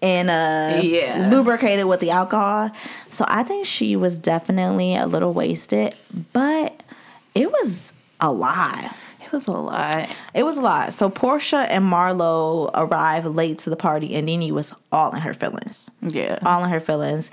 [0.01, 1.27] and uh Yeah.
[1.31, 2.71] lubricated with the alcohol.
[3.11, 5.95] So I think she was definitely a little wasted,
[6.33, 6.81] but
[7.35, 8.95] it was a lot.
[9.21, 10.09] It was a lot.
[10.33, 10.93] It was a lot.
[10.93, 15.33] So Portia and Marlo arrived late to the party and Nene was all in her
[15.33, 15.89] feelings.
[16.01, 16.39] Yeah.
[16.43, 17.29] All in her feelings.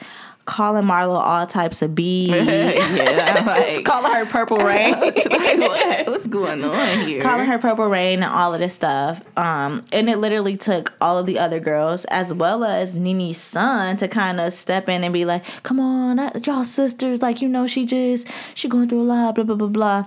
[0.47, 2.29] Calling Marlo all types of B.
[2.31, 3.43] yeah.
[3.47, 4.93] Like, calling her purple rain.
[5.01, 6.07] like, what?
[6.09, 7.23] What's going on here?
[7.23, 9.21] calling her Purple Rain and all of this stuff.
[9.37, 13.97] Um, and it literally took all of the other girls as well as Nene's son
[13.99, 17.23] to kind of step in and be like, "Come on, uh, y'all sisters.
[17.23, 19.35] Like you know, she just she going through a lot.
[19.35, 20.05] Blah blah blah blah."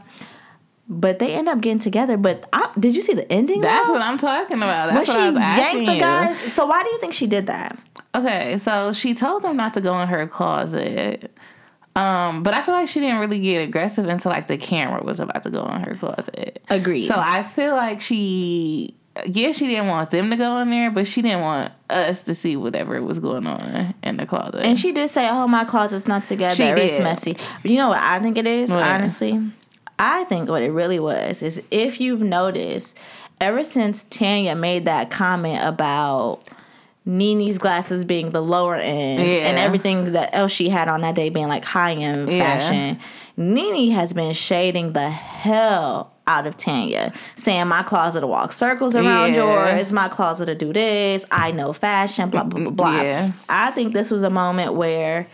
[0.92, 2.18] But they end up getting together.
[2.18, 3.60] But I, did you see the ending?
[3.60, 3.94] That's though?
[3.94, 4.88] what I'm talking about.
[4.88, 6.00] when That's she I was asking yanked the you.
[6.02, 6.54] guys.
[6.54, 7.78] So why do you think she did that?
[8.16, 11.32] Okay, so she told them not to go in her closet.
[11.96, 15.20] Um, but I feel like she didn't really get aggressive until like the camera was
[15.20, 16.62] about to go in her closet.
[16.70, 17.08] Agreed.
[17.08, 18.96] So I feel like she
[19.26, 22.34] yeah, she didn't want them to go in there, but she didn't want us to
[22.36, 24.62] see whatever was going on in the closet.
[24.62, 26.56] And she did say, "Oh, my closet's not together.
[26.56, 27.04] She It's did.
[27.04, 28.80] messy." But you know what I think it is, What?
[28.82, 29.42] honestly.
[29.98, 32.98] I think what it really was is if you've noticed,
[33.42, 36.42] ever since Tanya made that comment about
[37.10, 41.30] Nene's glasses being the lower end and everything that else she had on that day
[41.30, 42.44] being like high end Yeah.
[42.60, 43.00] fashion,
[43.36, 48.96] Nini has been shading the hell out of Tanya, saying my closet to walk circles
[48.96, 49.76] around Yeah.
[49.76, 53.02] yours, my closet to do this, I know fashion, blah blah blah blah.
[53.02, 53.32] Yeah.
[53.50, 55.26] I think this was a moment where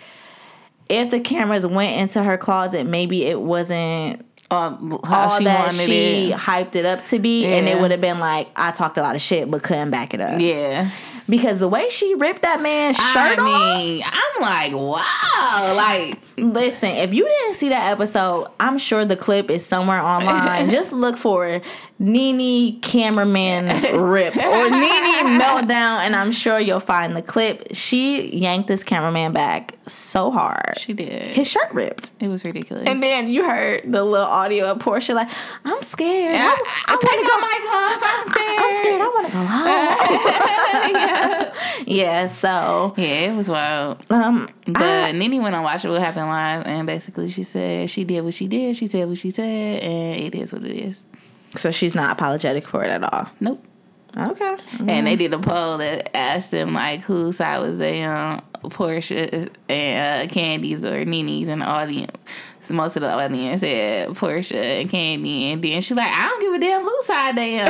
[0.88, 5.74] if the cameras went into her closet, maybe it wasn't all, how all she that
[5.74, 6.38] she it.
[6.38, 9.16] hyped it up to be, and it would have been like I talked a lot
[9.16, 10.40] of shit but couldn't back it up.
[10.40, 10.92] Yeah.
[11.28, 15.74] Because the way she ripped that man's shirt I off, mean, I'm I'm like, wow,
[15.76, 20.70] like Listen, if you didn't see that episode, I'm sure the clip is somewhere online.
[20.76, 21.62] Just look for
[21.98, 23.68] Nene cameraman
[24.02, 27.70] rip or Nene meltdown, and I'm sure you'll find the clip.
[27.74, 30.78] She yanked this cameraman back so hard.
[30.78, 31.22] she did.
[31.32, 32.12] His shirt ripped.
[32.20, 32.86] It was ridiculous.
[32.88, 35.30] And then you heard the little audio of Portia like,
[35.64, 36.36] I'm scared.
[36.36, 38.04] I, I, I take wanna my mic off.
[38.04, 38.60] I'm scared.
[38.60, 38.84] I'm scared.
[38.84, 39.02] scared.
[39.02, 39.46] I want to go
[41.46, 41.52] home.
[41.88, 44.04] yeah, so yeah, it was wild.
[44.10, 47.90] um, But I- Nene went on Watch It What Happens Live, and basically she said
[47.90, 48.76] she did what she did.
[48.76, 51.06] She said what she said, and it is what it is.
[51.56, 53.30] so she's not apologetic for it at all.
[53.40, 53.64] Nope.
[54.18, 54.56] Okay.
[54.88, 59.50] And they did a poll that asked them like whose side was they on, Portia
[59.70, 62.16] and uh, Kandi's or Nene's in the audience.
[62.62, 66.42] So most of the audience said Portia and Candy, and then she's like, I don't
[66.42, 67.68] give a damn whose side they on.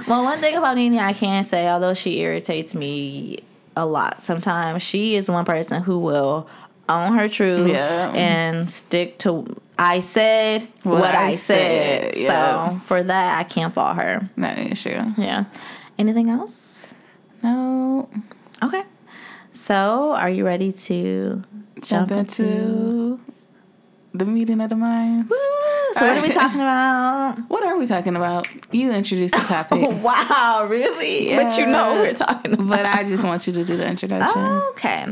[0.08, 3.38] Well, one thing about Nene I can say, although she irritates me
[3.80, 6.48] a lot sometimes, she is one person who will
[6.88, 8.12] own her truth Yeah.
[8.14, 9.46] and stick to
[9.78, 12.14] I said what, What I, I said.
[12.14, 12.70] said, yeah.
[12.70, 14.28] So for that, I can't fault her.
[14.36, 15.00] that is issue.
[15.16, 15.44] Yeah.
[15.98, 16.86] Anything else?
[17.42, 18.08] No.
[18.62, 18.82] Okay.
[19.52, 21.42] So, are you ready to
[21.82, 23.18] Jump into
[24.12, 25.30] the meeting of the minds.
[25.30, 25.36] Woo!
[25.94, 27.38] So, what are we talking about?
[27.48, 28.48] What are we talking about?
[28.72, 31.34] You introduced the topic, wow, really?
[31.34, 32.68] But you know what we're talking about.
[32.68, 34.40] but I just want you to do the introduction.
[34.70, 35.06] Okay.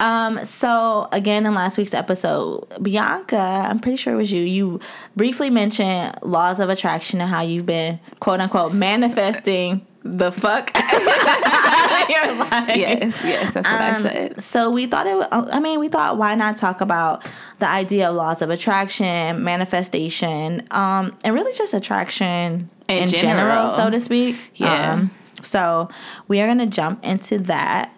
[0.00, 4.80] Um, so again in last week's episode, Bianca, I'm pretty sure it was you, you
[5.16, 10.70] briefly mentioned laws of attraction and how you've been quote unquote manifesting the fuck
[11.06, 12.76] out of your.
[12.76, 14.42] Yes, yes, that's what I Um, said.
[14.42, 15.16] So we thought it.
[15.16, 17.24] wa- I mean, we thought why not talk about
[17.58, 23.36] the idea of laws of attraction, manifestation, um, and really just attraction in, In general.
[23.68, 23.70] general.
[23.70, 24.36] so to speak.
[24.54, 24.92] Yeah.
[24.94, 25.10] Um,
[25.42, 25.88] so
[26.28, 27.92] we are gonna jump into that.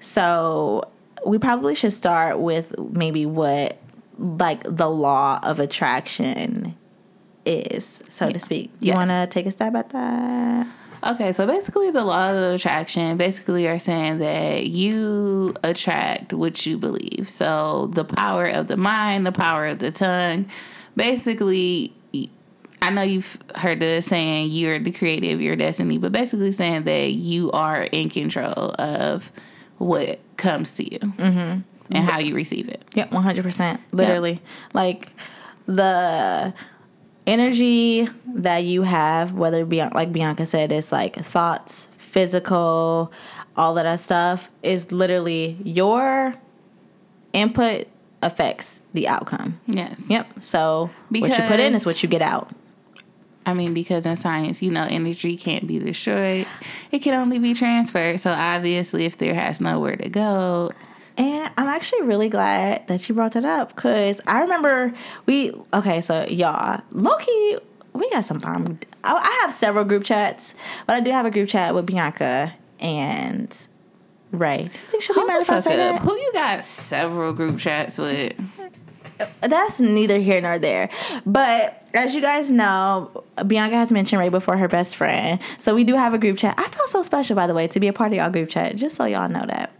[0.00, 0.84] So
[1.24, 3.78] we probably should start with maybe what
[4.18, 6.74] like the law of attraction
[7.44, 8.72] is, so to speak.
[8.80, 8.96] Do you Yes.
[8.96, 10.66] want to take a stab at that?
[11.04, 16.78] Okay, so basically, the law of attraction basically are saying that you attract what you
[16.78, 17.28] believe.
[17.28, 20.48] So the power of the mind, the power of the tongue.
[20.96, 21.92] Basically,
[22.82, 26.84] I know you've heard the saying you're the creator of your destiny, but basically saying
[26.84, 29.32] that you are in control of
[29.78, 31.60] what comes to you mm-hmm.
[31.90, 32.82] and how you receive it.
[33.12, 33.80] Hundred percent.
[33.92, 34.40] Literally,
[34.72, 35.10] like
[35.66, 36.54] the
[37.26, 43.12] energy that you have, whether it be like Bianca said, it's like thoughts, physical,
[43.56, 46.34] all of that stuff is literally your
[47.32, 47.88] input
[48.22, 49.60] affects the outcome.
[49.66, 50.08] Yes.
[50.08, 50.42] Yep.
[50.42, 52.50] So what you put in is what you get out.
[53.44, 56.46] I mean, because in science, you know, energy can't be destroyed.
[56.90, 58.18] It can only be transferred.
[58.18, 60.72] So obviously, if there has nowhere to go,
[61.18, 64.92] And I'm actually really glad that you brought that up because I remember
[65.24, 67.56] we okay, so y'all, Loki,
[67.94, 68.78] we got some bomb.
[69.02, 70.54] I, I have several group chats,
[70.86, 73.56] but I do have a group chat with Bianca and
[74.32, 74.60] Ray.
[74.60, 75.96] I think she'll be hold mad if I say up.
[75.96, 76.06] that.
[76.06, 78.34] Who you got several group chats with?
[79.40, 80.90] That's neither here nor there.
[81.24, 85.40] But as you guys know, Bianca has mentioned Ray before her best friend.
[85.58, 86.54] So we do have a group chat.
[86.58, 88.76] I feel so special, by the way, to be a part of y'all group chat,
[88.76, 89.72] just so y'all know that.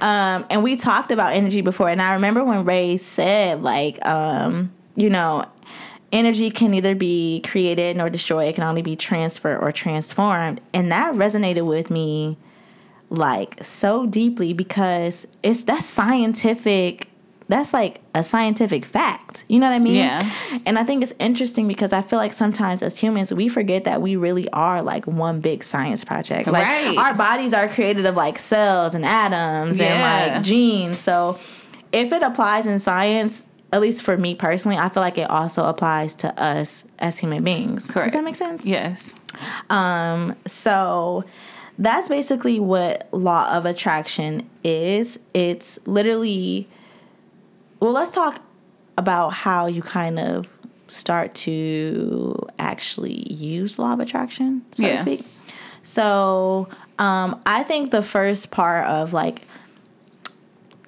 [0.00, 4.72] Um, and we talked about energy before, and I remember when Ray said, like, um,
[4.94, 5.44] you know,
[6.12, 10.60] energy can neither be created nor destroyed, it can only be transferred or transformed.
[10.72, 12.36] And that resonated with me
[13.08, 17.08] like so deeply because it's that's scientific
[17.48, 20.28] that's like a scientific fact you know what i mean Yeah.
[20.66, 24.02] and i think it's interesting because i feel like sometimes as humans we forget that
[24.02, 26.96] we really are like one big science project like Right.
[26.98, 31.38] our bodies are created of like cells and atoms and like genes so
[31.92, 35.64] if it applies in science at least for me personally i feel like it also
[35.64, 38.06] applies to us as human beings Correct.
[38.08, 39.14] does that make sense Yes.
[39.70, 41.24] um, so
[41.78, 45.18] that's basically what law of attraction is.
[45.34, 46.66] It's literally
[47.80, 48.40] well, let's talk
[48.98, 50.46] about how you kind of
[50.88, 55.24] start to actually use law of attraction, so to speak.
[55.82, 59.46] So, um, I think the first part of like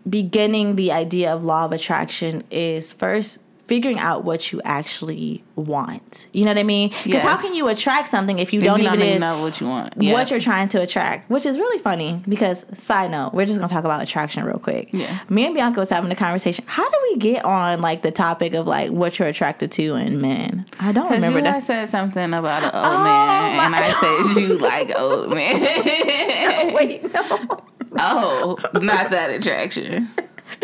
[0.09, 6.27] beginning the idea of law of attraction is first figuring out what you actually want.
[6.33, 6.89] You know what I mean?
[7.05, 9.61] Because how can you attract something if you If don't you even, even know what
[9.61, 9.95] you want.
[9.99, 10.15] Yeah.
[10.15, 11.31] what you're trying to attract?
[11.31, 14.89] Which is really funny because side note, we're just gonna talk about attraction real quick.
[14.93, 15.21] Yeah.
[15.29, 16.65] Me and Bianca was having a conversation.
[16.67, 20.21] How do we get on like the topic of like what you're attracted to in
[20.21, 20.65] men?
[20.81, 21.63] I don't remember you that.
[21.63, 23.93] said something about an old Oh, man, and I
[24.33, 26.75] said you like old man.
[26.75, 27.39] Wait, no.
[28.01, 30.11] Oh, not that attraction.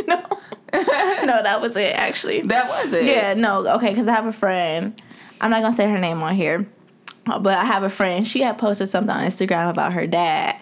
[0.07, 0.23] no,
[1.25, 2.41] no, that was it actually.
[2.43, 3.05] That was it.
[3.05, 5.01] Yeah, no, okay, because I have a friend.
[5.41, 6.67] I'm not gonna say her name on here,
[7.25, 8.27] but I have a friend.
[8.27, 10.57] She had posted something on Instagram about her dad,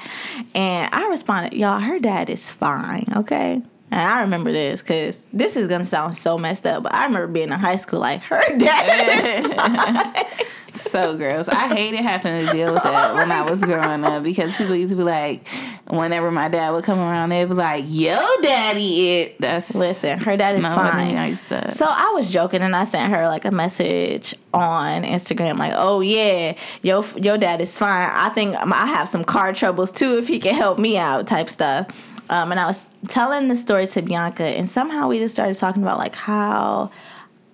[0.54, 5.56] and I responded, "Y'all, her dad is fine, okay." And I remember this because this
[5.56, 8.58] is gonna sound so messed up, but I remember being in high school like her
[8.58, 10.26] dad.
[10.74, 11.48] So gross.
[11.48, 14.90] I hated having to deal with that when I was growing up because people used
[14.92, 15.46] to be like,
[15.88, 20.36] whenever my dad would come around, they'd be like, "Yo, daddy, it." That's Listen, her
[20.36, 21.14] dad is fine.
[21.14, 21.46] nice.
[21.46, 26.00] So I was joking and I sent her like a message on Instagram like, "Oh
[26.00, 28.10] yeah, your your dad is fine.
[28.12, 31.48] I think I have some car troubles too if he can help me out." type
[31.48, 31.86] stuff.
[32.30, 35.82] Um, and I was telling the story to Bianca, and somehow we just started talking
[35.82, 36.90] about like how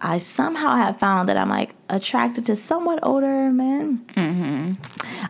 [0.01, 4.07] I somehow have found that I'm like attracted to somewhat older men.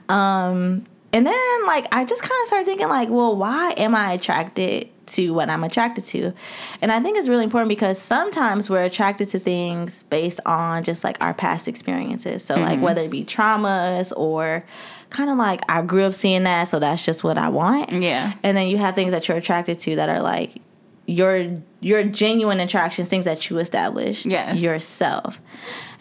[0.08, 4.12] Um, and then like I just kind of started thinking like, well, why am I
[4.12, 6.34] attracted to what I'm attracted to?
[6.82, 11.04] And I think it's really important because sometimes we're attracted to things based on just
[11.04, 12.44] like our past experiences.
[12.44, 14.64] So like whether it be traumas or
[15.08, 17.90] kind of like I grew up seeing that, so that's just what I want.
[17.90, 18.34] yeah.
[18.42, 20.60] And then you have things that you're attracted to that are like
[21.08, 21.48] your
[21.80, 24.58] your genuine attractions, things that you established Yes.
[24.58, 25.40] yourself.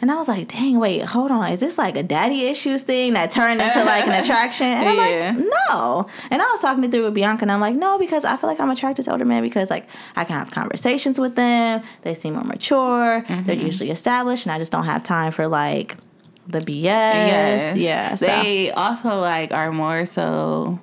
[0.02, 1.52] And I was like, dang, wait, hold on.
[1.52, 4.68] Is this like a daddy issues thing that turned into like an attraction?
[4.68, 5.34] And I'm Yeah.
[5.38, 6.08] like, no.
[6.30, 8.50] And I was talking it through with Bianca, and I'm like, no, because I feel
[8.50, 11.82] like I'm attracted to older men because like I can have conversations with them.
[12.02, 13.24] They seem more mature.
[13.28, 13.44] Mm-hmm.
[13.46, 15.96] They're usually established, and I just don't have time for like
[16.48, 16.84] the BS.
[16.84, 17.78] Yes.
[17.78, 18.16] Yeah.
[18.16, 18.26] So.
[18.26, 20.80] They also like are more so.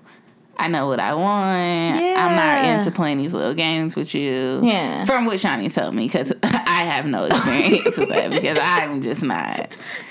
[0.56, 2.00] I know what I want.
[2.00, 2.14] Yeah.
[2.18, 4.60] I'm not into playing these little games with you.
[4.62, 5.04] Yeah.
[5.04, 9.22] From what Shawnee told me, because I have no experience with that because I'm just
[9.22, 9.68] not.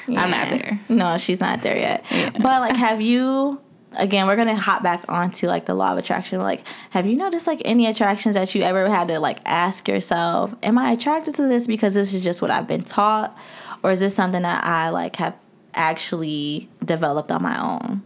[0.07, 0.79] I'm not there.
[0.89, 2.05] No, she's not there yet.
[2.11, 2.31] Yeah.
[2.31, 3.59] But like, have you?
[3.95, 6.39] Again, we're gonna hop back onto like the law of attraction.
[6.39, 10.53] Like, have you noticed like any attractions that you ever had to like ask yourself,
[10.63, 13.37] "Am I attracted to this because this is just what I've been taught,
[13.83, 15.35] or is this something that I like have
[15.75, 18.01] actually developed on my own?"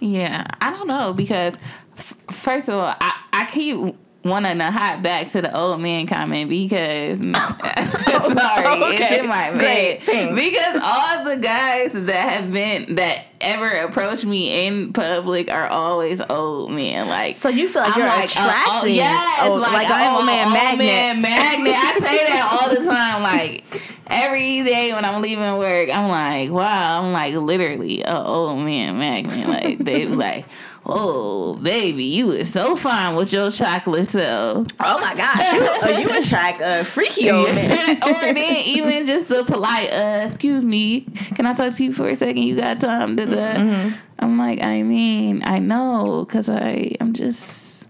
[0.00, 1.54] Yeah, I don't know because
[1.96, 6.06] f- first of all, I, I keep wanting to hop back to the old man
[6.06, 10.00] comment because sorry, it's Okay, in my head
[10.34, 16.20] because all the guys that have been that ever approached me in public are always
[16.30, 17.08] old men.
[17.08, 20.16] Like So you feel like you're uh, oh, attracting, yes, old- like, like an I'm
[20.16, 20.86] old man magnet.
[20.86, 21.74] man magnet.
[21.74, 23.14] I say that all the time.
[23.24, 23.64] Like
[24.06, 28.98] every day when I'm leaving work, I'm like, wow, I'm like literally a old man
[28.98, 29.48] magnet.
[29.48, 30.46] Like they like,
[30.86, 34.66] oh baby, you is so fine with your chocolate self.
[34.80, 37.96] Oh my gosh, you, uh, you attract a freaky old man.
[38.06, 41.02] or then even just a polite, uh, excuse me,
[41.34, 42.42] can I talk to you for a second?
[42.42, 43.16] You got time?
[43.16, 43.54] Da, da.
[43.54, 43.96] Mm-hmm.
[44.18, 47.86] I'm like, I mean, I know, cause I, I'm just.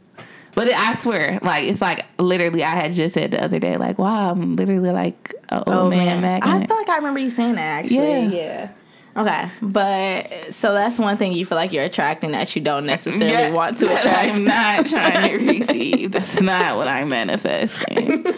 [0.55, 3.77] But it, I swear, like it's like literally, I had just said the other day,
[3.77, 7.19] like, wow, I'm literally like an old Oh man, man, I feel like I remember
[7.19, 7.97] you saying that actually.
[7.97, 8.29] Yeah.
[8.29, 8.71] Yeah.
[9.17, 13.31] Okay, but so that's one thing you feel like you're attracting that you don't necessarily
[13.31, 14.33] Yeah, want to attract.
[14.33, 16.11] I'm not trying to receive.
[16.13, 18.25] That's not what I'm manifesting.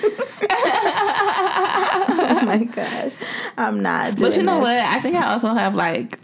[1.19, 3.13] oh my gosh,
[3.57, 4.17] I'm not.
[4.17, 4.65] Doing But you know this.
[4.65, 4.85] what?
[4.85, 6.19] I think I also have like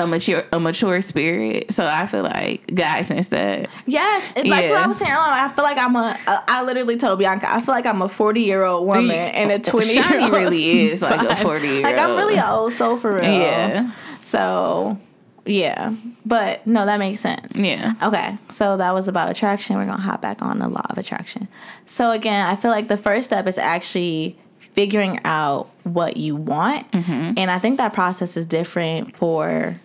[0.00, 1.70] a mature a mature spirit.
[1.72, 5.30] So I feel like guys sense that Yes, that's what I was saying earlier.
[5.32, 6.18] I feel like I'm a.
[6.26, 7.52] I I literally told Bianca.
[7.52, 10.32] I feel like I'm a 40 year old woman and a 20 year old.
[10.32, 11.84] really is like a 40 year old.
[11.84, 13.24] Like I'm really an old soul for real.
[13.24, 13.92] Yeah.
[14.22, 14.98] So,
[15.46, 17.56] yeah, but no, that makes sense.
[17.56, 17.94] Yeah.
[18.02, 19.76] Okay, so that was about attraction.
[19.76, 21.48] We're gonna hop back on the law of attraction.
[21.86, 26.88] So again, I feel like the first step is actually figuring out what you want,
[26.92, 27.32] Mm-hmm.
[27.38, 29.80] and I think that process is different for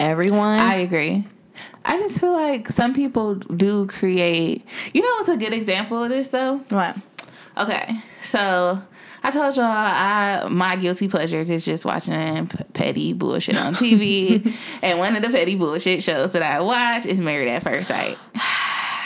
[0.00, 0.60] everyone.
[0.60, 1.24] I agree.
[1.84, 6.08] I just feel like some people do create you know what's a good example of
[6.10, 6.56] this though?
[6.70, 6.96] what?
[7.56, 8.82] Okay, so
[9.22, 14.52] I told y'all I my guilty pleasures is just watching petty bullshit on TV,
[14.82, 18.18] and one of the petty bullshit shows that I watch is Married at First Sight.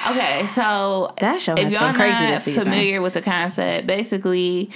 [0.09, 2.63] Okay, so That show if y'all been crazy not this season.
[2.63, 4.71] familiar with the concept, basically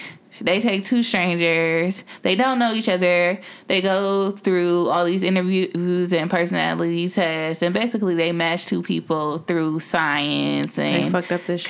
[0.44, 6.12] they take two strangers, they don't know each other, they go through all these interviews
[6.12, 11.62] and personality tests, and basically they match two people through science and fucked up this.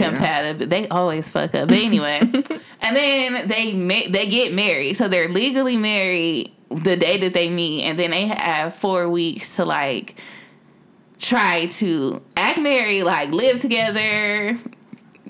[0.71, 2.21] They always fuck up, but anyway,
[2.81, 7.51] and then they ma- they get married, so they're legally married the day that they
[7.51, 10.17] meet, and then they have four weeks to like
[11.19, 14.59] try to act married, like live together,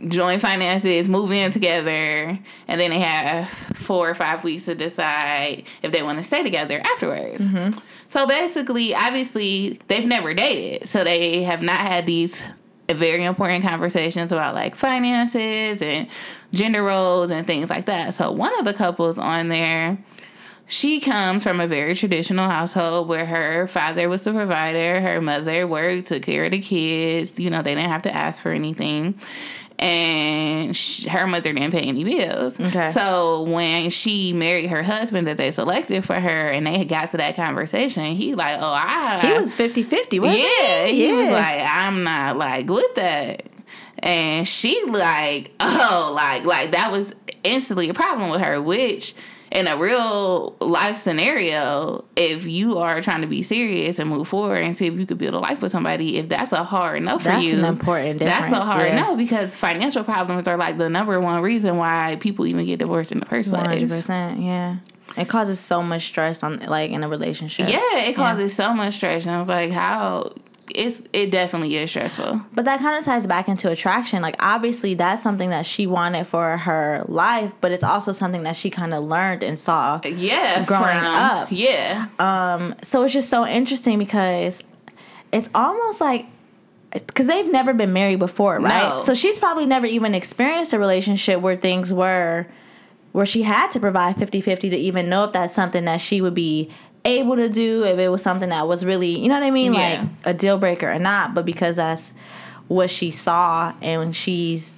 [0.09, 5.65] join finances, move in together, and then they have four or five weeks to decide
[5.83, 7.47] if they want to stay together afterwards.
[7.47, 7.79] Mm-hmm.
[8.09, 12.45] So basically, obviously, they've never dated, so they have not had these
[12.89, 16.09] very important conversations about like finances and
[16.53, 18.15] gender roles and things like that.
[18.15, 19.99] So one of the couples on there,
[20.67, 25.67] she comes from a very traditional household where her father was the provider, her mother
[25.67, 27.39] worked, took care of the kids.
[27.39, 29.19] You know, they didn't have to ask for anything
[29.83, 32.59] and she, her mother didn't pay any bills.
[32.61, 32.93] Okay.
[32.93, 37.17] So when she married her husband that they selected for her, and they got to
[37.17, 41.07] that conversation, he like, oh, I He was 50 50, wasn't yeah, he?
[41.07, 43.49] he was like, I'm not like with that.
[43.99, 47.13] And she like, oh, like like that was
[47.43, 49.15] instantly a problem with her, which
[49.53, 54.63] in a real life scenario, if you are trying to be serious and move forward
[54.63, 57.19] and see if you could build a life with somebody, if that's a hard no
[57.19, 58.51] for That's you, that's an important difference.
[58.51, 59.03] That's a hard yeah.
[59.03, 63.13] no because financial problems are like the number one reason why people even get divorced
[63.13, 63.93] in the first place.
[63.93, 64.43] 100%.
[64.43, 64.79] Yeah.
[65.19, 67.69] It causes so much stress on like in a relationship.
[67.69, 70.33] Yeah, it causes so much stress, and I was like, how
[70.75, 72.41] it's it definitely is stressful.
[72.55, 74.23] But that kind of ties back into attraction.
[74.23, 78.57] Like obviously that's something that she wanted for her life, but it's also something that
[78.57, 80.01] she kind of learned and saw.
[80.05, 81.49] Yeah, Growing from- up.
[81.51, 84.63] Yeah, Um So it's just so interesting because
[85.33, 86.27] it's almost like
[86.93, 88.89] because they've never been married before, right?
[88.91, 89.01] No.
[89.01, 92.47] So she's probably never even experienced a relationship where things were
[93.13, 96.33] where she had to provide 50-50 to even know if that's something that she would
[96.35, 96.71] be
[97.05, 99.75] able to do if it was something that was really you know what i mean
[99.75, 100.07] Yeah.
[100.25, 102.13] like a deal breaker or not but because that's
[102.69, 104.73] what she saw and she's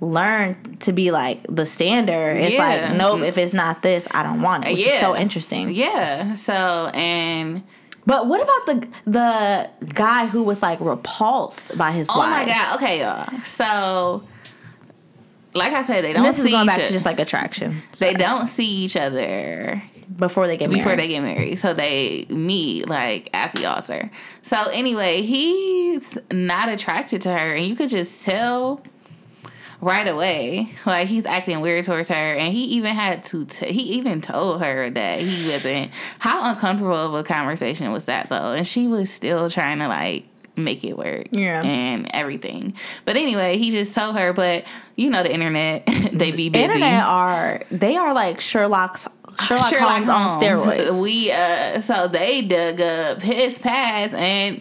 [0.00, 2.64] learned to be like the standard it's Yeah.
[2.88, 3.24] like nope mm-hmm.
[3.24, 5.00] if it's not this i don't want it which is Yeah.
[5.00, 6.34] so interesting yeah.
[6.34, 7.62] So and
[8.04, 12.28] but what about the the guy who was like repulsed by his oh wife?
[12.28, 12.46] oh wife?
[12.46, 13.40] my god, okay, y'all.
[13.42, 14.22] So
[15.54, 18.12] like I said, they don't this is see going back to just like attraction they
[18.14, 19.82] don't see each other
[20.14, 20.78] before they get married.
[20.78, 21.56] before they get married.
[21.58, 24.10] So they meet like at the altar.
[24.42, 28.80] So anyway, he's not attracted to her, and you could just tell
[29.80, 30.70] right away.
[30.86, 33.44] Like he's acting weird towards her, and he even had to.
[33.44, 35.90] T- he even told her that he wasn't.
[36.18, 38.52] How uncomfortable of a conversation was that though?
[38.52, 40.24] And she was still trying to like
[40.58, 41.62] make it work Yeah.
[41.62, 42.72] and everything
[43.04, 44.64] but anyway he just told her but
[44.96, 45.84] you know the internet
[46.14, 49.06] they be busy Internet are they are like Sherlock's
[49.42, 51.02] Sherlock, Holmes, on steroids.
[51.02, 54.60] We uh, so they dug up his past, and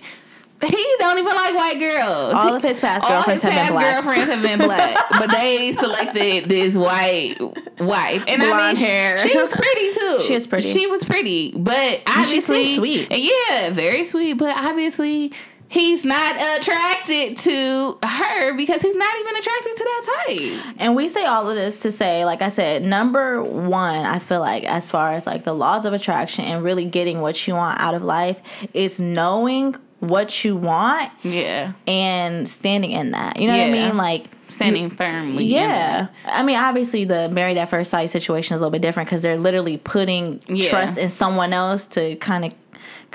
[0.63, 2.33] he don't even like white girls.
[2.33, 3.93] All of his past All girlfriends his have been past black.
[3.93, 7.35] girlfriends have been black, but they selected this white
[7.79, 10.19] wife, and I mean, Blonde she, she was pretty too.
[10.25, 10.67] She is pretty.
[10.67, 13.07] She was pretty, but she obviously seems sweet.
[13.11, 15.31] Yeah, very sweet, but obviously.
[15.67, 20.75] He's not attracted to her because he's not even attracted to that type.
[20.79, 24.39] And we say all of this to say, like I said, number one, I feel
[24.41, 27.79] like as far as like the laws of attraction and really getting what you want
[27.81, 28.37] out of life
[28.73, 33.39] is knowing what you want Yeah, and standing in that.
[33.39, 33.97] You know what I mean?
[33.97, 35.45] Like standing firmly.
[35.45, 36.07] Yeah.
[36.27, 39.23] I mean, obviously, the married at first sight situation is a little bit different because
[39.23, 40.69] they're literally putting Yeah.
[40.69, 42.53] trust in someone else to kind of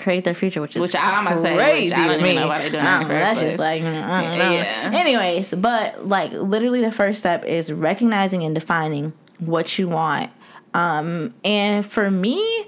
[0.00, 2.34] create their future, which is Which I'm gonna say, crazy I don't to even me.
[2.34, 4.38] know why they doing I it in don't the know, That's just like I don't
[4.38, 4.52] know.
[4.52, 4.90] Yeah.
[4.94, 10.30] Anyways, but like literally, the first step is recognizing and defining what you want.
[10.74, 12.66] Um, and for me.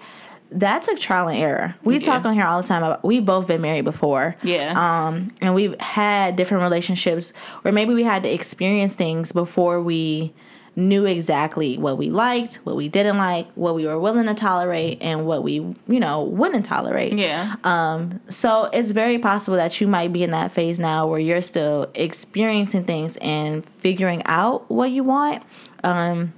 [0.55, 1.74] That's a trial and error.
[1.83, 2.01] We Yeah.
[2.12, 3.03] talk on here all the time about.
[3.03, 4.74] We've both been married before Yeah.
[4.76, 10.35] um, and we've had different relationships where maybe we had to experience things before we
[10.75, 14.99] knew exactly what we liked, what we didn't like, what we were willing to tolerate,
[15.03, 17.12] and what we, you know, wouldn't tolerate.
[17.12, 17.57] yeah.
[17.64, 21.43] Um, so it's very possible that you might be in that phase now where you're
[21.43, 25.43] still experiencing things and figuring out what you want.
[25.85, 26.33] Um,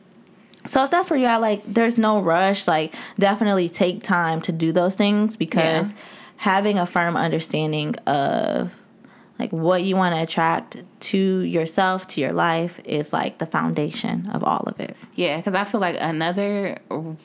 [0.66, 2.66] so if that's where you're at, like, there's no rush.
[2.66, 5.99] Like, definitely take time to do those things because Yeah.
[6.39, 8.72] having a firm understanding of
[9.45, 14.30] like what you want to attract to yourself, to your life, is like the foundation
[14.30, 14.97] of all of it.
[15.16, 16.78] Yeah, because I feel like another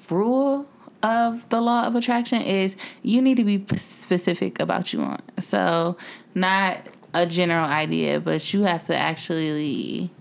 [0.09, 0.67] rule
[1.01, 5.21] of the law of attraction is you need to be specific about you want.
[5.41, 5.95] So,
[6.35, 6.79] not
[7.13, 10.11] a general idea, but you have to actually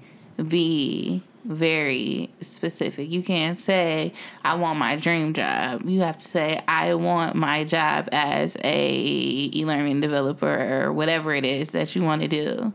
[0.46, 3.10] be very specific.
[3.10, 4.12] You can't say,
[4.44, 5.82] I want my dream job.
[5.88, 11.46] You have to say, I want my job as a e-learning developer or whatever it
[11.46, 12.72] is that you want to do.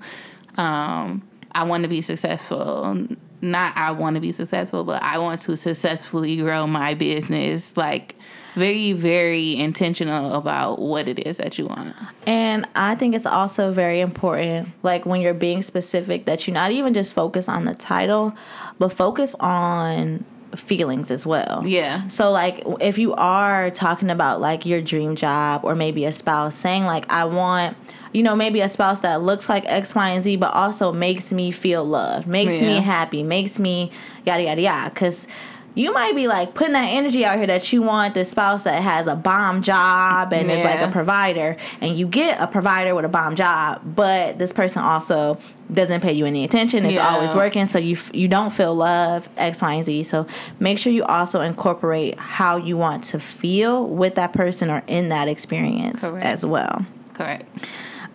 [0.57, 3.07] Um, I want to be successful.
[3.44, 7.76] Not I want to be successful, but I want to successfully grow my business.
[7.76, 8.16] Like
[8.56, 11.96] very, very intentional about what it is that you want.
[12.26, 16.72] And I think it's also very important, like when you're being specific, that you not
[16.72, 18.34] even just focus on the title,
[18.80, 20.24] but focus on
[20.56, 21.64] feelings as well.
[21.66, 22.08] Yeah.
[22.08, 26.56] So like if you are talking about like your dream job or maybe a spouse
[26.56, 27.78] saying like I want
[28.14, 31.34] you know maybe a spouse that looks like X Y and Z but also makes
[31.34, 33.91] me feel loved, makes me happy, makes me
[34.26, 35.28] yada yada yada cuz
[35.76, 38.82] you might be like putting that energy out here that you want this spouse that
[38.82, 43.05] has a bomb job and is like a provider and you get a provider with
[43.05, 45.38] a bomb job but this person also
[45.74, 47.07] doesn't pay you any attention it's Yeah.
[47.07, 50.28] always working so you f- you don't feel love x y and z so
[50.59, 55.09] make sure you also incorporate how you want to feel with that person or in
[55.09, 56.26] that experience Correct.
[56.26, 57.47] as well Correct.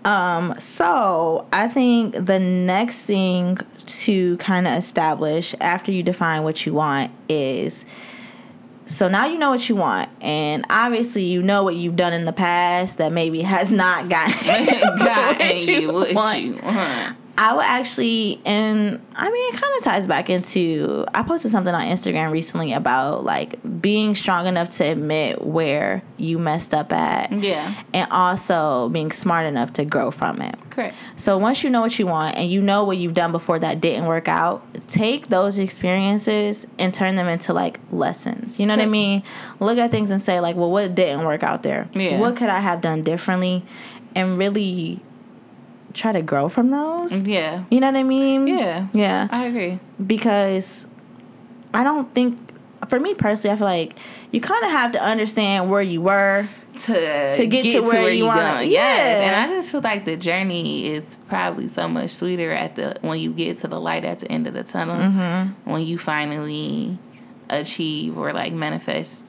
[0.05, 6.65] Um, so I think the next thing to kind of establish after you define what
[6.67, 7.85] you want is
[8.87, 12.25] so now you know what you want, and obviously you know what you've done in
[12.25, 14.47] the past that maybe has not gotten,
[14.99, 16.41] Gotten what you what want.
[16.41, 17.17] you want.
[17.41, 21.07] I would actually, and I mean, it kind of ties back into.
[21.15, 26.41] I posted something on Instagram recently about like being strong enough to admit where you
[26.41, 27.75] messed up at, Yeah.
[27.95, 30.57] and also being smart enough to grow from it.
[30.71, 30.97] Correct.
[31.15, 33.81] So once you know what you want and you know what you've done before that
[33.81, 38.59] didn't work out, take those experiences and turn them into like lessons.
[38.59, 39.23] You know what I mean?
[39.61, 41.89] Look at things and say like, well, what didn't work out there?
[41.95, 42.19] Yeah.
[42.19, 43.65] What could I have done differently?
[44.17, 45.01] And really
[45.99, 47.25] try to grow from those.
[47.25, 47.65] Yeah.
[47.71, 48.47] You know what I mean?
[48.47, 48.87] Yeah.
[48.93, 49.29] Yeah.
[49.31, 49.79] I agree.
[50.05, 50.87] Because
[51.75, 52.39] I don't think
[52.89, 53.99] for me personally, I feel like
[54.31, 56.49] you kind of have to understand where you were
[56.85, 58.39] to To get to where you want.
[58.41, 58.71] going.
[58.71, 59.27] Yes, Yeah.
[59.27, 63.19] and I just feel like the journey is probably so much sweeter at the when
[63.19, 64.97] you get to the light at the end of the tunnel.
[64.97, 65.71] Mm-hmm.
[65.71, 66.97] When you finally
[67.51, 69.27] achieve or like manifest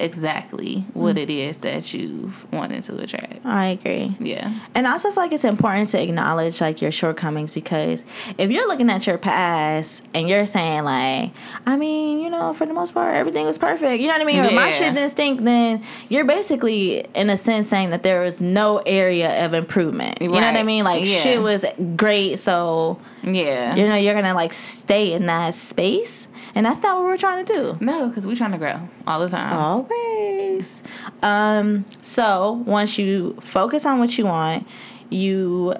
[0.00, 3.44] exactly what it is that you've wanted to attract.
[3.44, 4.16] I agree.
[4.20, 8.04] Yeah, And I also feel like it's important to acknowledge like your shortcomings because
[8.38, 11.32] if you're looking at your past and you're saying like,
[11.66, 14.00] I mean, you know, for the most part, everything was perfect.
[14.00, 14.44] You know what I mean?
[14.44, 15.42] Or my shit didn't stink.
[15.42, 20.22] Then you're basically, in a sense, saying that there was no area of improvement.
[20.22, 20.84] You know what I mean?
[20.84, 21.20] Like Yeah.
[21.20, 21.64] shit was
[21.96, 23.74] great, so yeah.
[23.74, 26.27] you know you're gonna like stay in that space,
[26.58, 27.78] and that's not what we're trying to do.
[27.80, 29.52] no, because we're trying to grow all the time.
[29.52, 30.82] Always.
[31.22, 34.66] Um, so once you focus on what you want,
[35.08, 35.76] you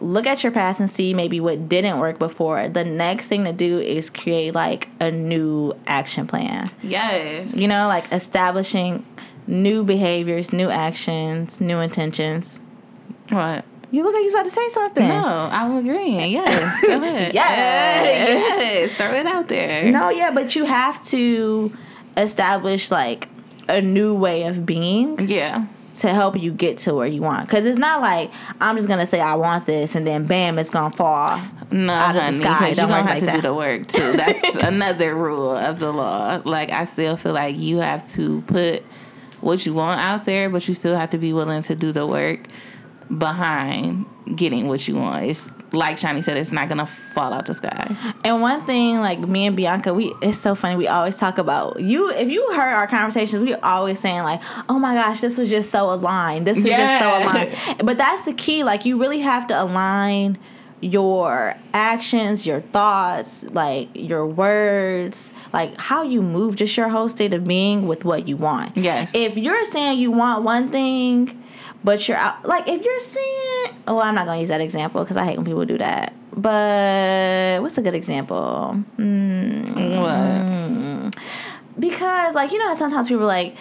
[0.00, 2.68] look at your past and see maybe what didn't work before.
[2.68, 6.70] The next thing to do is create like a new action plan.
[6.84, 7.56] Yes.
[7.56, 9.04] You know, like establishing
[9.48, 12.60] new behaviors, new actions, new intentions.
[13.28, 13.64] what?
[13.92, 15.06] You look like you're about to say something.
[15.06, 16.32] No, I'm agreeing.
[16.32, 17.34] Yes, go ahead.
[17.34, 18.58] Yes.
[18.58, 19.90] yes, throw it out there.
[19.92, 21.72] No, yeah, but you have to
[22.16, 23.28] establish like
[23.68, 25.66] a new way of being Yeah.
[25.96, 27.46] to help you get to where you want.
[27.46, 28.30] Because it's not like
[28.60, 31.38] I'm just gonna say I want this and then bam, it's gonna fall.
[31.70, 32.52] No, out of the honey, sky.
[32.54, 34.12] because you're don't gonna have to like do the work too.
[34.16, 36.40] That's another rule of the law.
[36.44, 38.82] Like I still feel like you have to put
[39.40, 42.06] what you want out there, but you still have to be willing to do the
[42.06, 42.40] work
[43.16, 45.24] behind getting what you want.
[45.26, 47.96] It's like Shawnee said, it's not gonna fall out the sky.
[48.24, 50.76] And one thing, like me and Bianca, we it's so funny.
[50.76, 52.10] We always talk about you.
[52.10, 55.70] If you heard our conversations, we always saying like, "Oh my gosh, this was just
[55.70, 56.46] so aligned.
[56.46, 58.64] This was just so aligned." But that's the key.
[58.64, 60.38] Like you really have to align
[60.80, 67.32] your actions, your thoughts, like your words, like how you move, just your whole state
[67.32, 68.76] of being with what you want.
[68.76, 69.14] Yes.
[69.14, 71.41] If you're saying you want one thing,
[71.84, 75.16] but you're out, like if you're seeing oh, I'm not gonna use that example because
[75.16, 76.12] I hate when people do that.
[76.34, 78.82] But what's a good example?
[78.98, 81.14] Mm, What?
[81.78, 83.56] because like you know how sometimes people are like,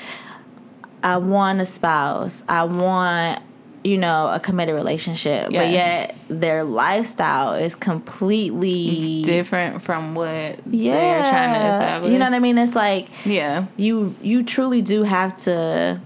[1.03, 3.41] I want a spouse, I want
[3.83, 10.93] you know a committed relationship, but yet their lifestyle is completely Different from what yeah.
[10.93, 12.11] they're trying to establish.
[12.11, 12.57] You know what I mean?
[12.57, 13.65] It's like Yeah.
[13.77, 15.99] you you truly do have to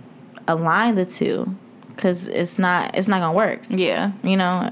[0.47, 1.53] align the two
[1.95, 4.11] because it's not it's not gonna work Yeah.
[4.23, 4.71] you know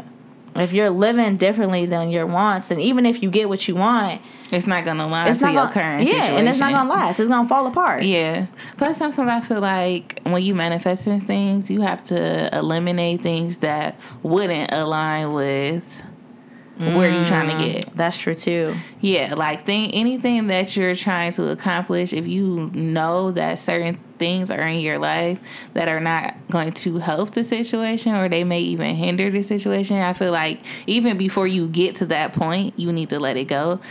[0.56, 4.22] if you're living differently than your wants and even if you get what you want
[4.52, 6.36] It's not gonna lie it's to not your gonna current yeah situation.
[6.38, 8.46] and it's not gonna last it's gonna fall apart Yeah.
[8.78, 13.96] Plus, sometimes I feel like when you manifesting things, you have to eliminate things that
[14.22, 16.04] wouldn't align with
[16.78, 17.96] where you're trying to mm, get.
[17.96, 22.14] that's true too Yeah, like think anything that you're trying to accomplish.
[22.14, 25.38] If you know that certain things are in your life
[25.74, 29.98] that are not going to help the situation, or they may even hinder the situation,
[29.98, 33.50] I feel like even before you get to that point, you need to let it
[33.50, 33.82] go.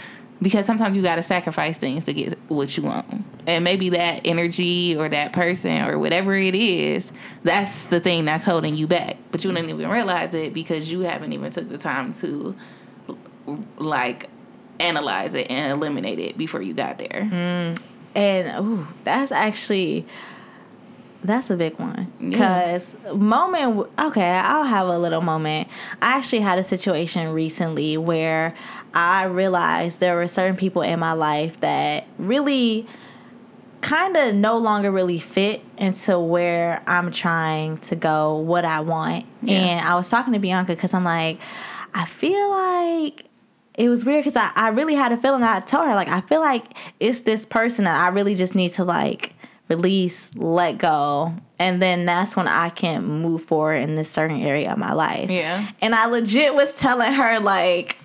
[0.40, 3.04] Because sometimes you got to sacrifice things to get what you want.
[3.46, 7.12] And maybe that energy or that person or whatever it is,
[7.44, 9.18] that's the thing that's holding you back.
[9.30, 12.56] But you didn't even realize it because you haven't even took the time to
[13.76, 14.30] like
[14.80, 17.28] analyze it and eliminate it before you got there.
[17.30, 17.78] Mm.
[18.14, 20.06] And ooh, that's actually
[21.24, 22.30] that's a big one Yeah.
[22.30, 23.88] because moment.
[23.98, 25.68] Okay, I'll have a little moment.
[26.00, 28.54] I actually had a situation recently where
[28.92, 32.86] I realized there were certain people in my life that really
[33.82, 39.24] kind of no longer really fit into where I'm trying to go, what I want.
[39.42, 39.58] Yeah.
[39.58, 41.38] And I was talking to Bianca because I'm like,
[41.94, 43.26] I feel like
[43.74, 45.42] it was weird because I, I really had a feeling.
[45.42, 46.64] I told her, like, I feel like
[47.00, 49.34] it's this person that I really just need to, like,
[49.68, 51.34] release, let go.
[51.58, 55.30] And then that's when I can move forward in this certain area of my life.
[55.30, 55.70] Yeah.
[55.80, 57.96] And I legit was telling her, like,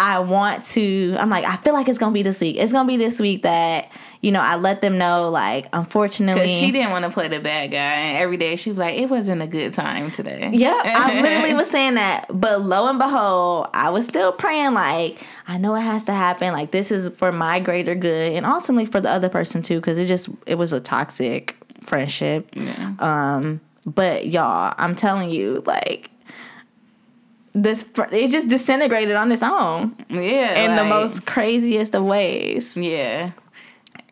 [0.00, 2.56] I want to, I'm like, I feel like it's to be this week.
[2.56, 3.90] It's to be this week that,
[4.22, 6.40] you know, I let them know, like, unfortunately.
[6.40, 7.76] Because she didn't want to play the bad guy.
[7.76, 10.48] And every day she was like, it wasn't a good time today.
[10.54, 12.24] Yep, I literally was saying that.
[12.30, 16.54] But lo and behold, I was still praying, like, I know it has to happen.
[16.54, 19.98] Like, this is for my greater good and ultimately for the other person, too, because
[19.98, 22.48] it just, it was a toxic friendship.
[22.54, 22.94] Yeah.
[23.00, 26.09] Um, but y'all, I'm telling you, like,
[27.52, 30.64] this, it just disintegrated on its own yeah.
[30.64, 32.76] in the most craziest of ways.
[32.76, 33.32] Yeah.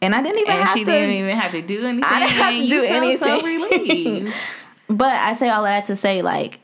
[0.01, 0.91] And I didn't even And have she to.
[0.91, 2.05] didn't even have to do anything.
[2.05, 3.45] I didn't have to do So anything.
[3.45, 4.37] relieved.
[4.91, 6.61] But I say all of that to say, like,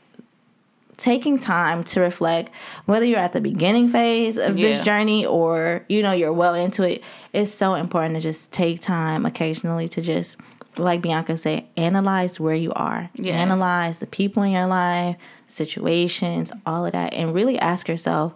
[0.97, 2.51] taking time to reflect,
[2.85, 6.81] whether you're at the beginning phase of this journey or, you know, you're well into
[6.83, 7.03] it,
[7.33, 10.37] it's so important to just take time occasionally to just,
[10.77, 13.09] like Bianca said, analyze where you are.
[13.13, 13.35] Yes.
[13.35, 15.17] Analyze the people in your life,
[15.47, 18.33] situations, all of that, and really ask yourself,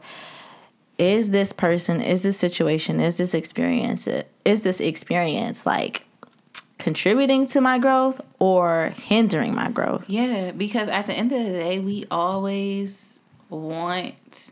[0.97, 4.07] is this person, is this situation, is this experience,
[4.45, 6.03] is this experience like
[6.78, 10.10] contributing to my growth or hindering my growth?
[10.10, 14.51] Yeah, because at the end of the day, we always want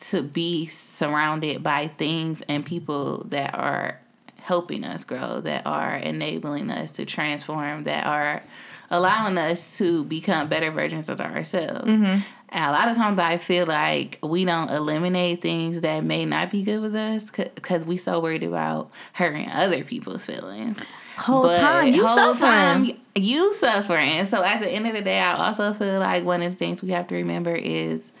[0.00, 4.00] to be surrounded by things and people that are
[4.36, 8.42] helping us grow, that are enabling us to transform, that are
[8.90, 11.96] allowing us to become better versions of ourselves.
[11.96, 16.50] And a lot of times I feel like we don't eliminate things that may not
[16.50, 20.80] be good with us because we so worried about hurting other people's feelings
[21.16, 22.50] Whole time you whole suffering.
[22.86, 24.24] time you suffering.
[24.24, 26.82] So at the end of the day, I also feel like one of the things
[26.82, 28.12] we have to remember is,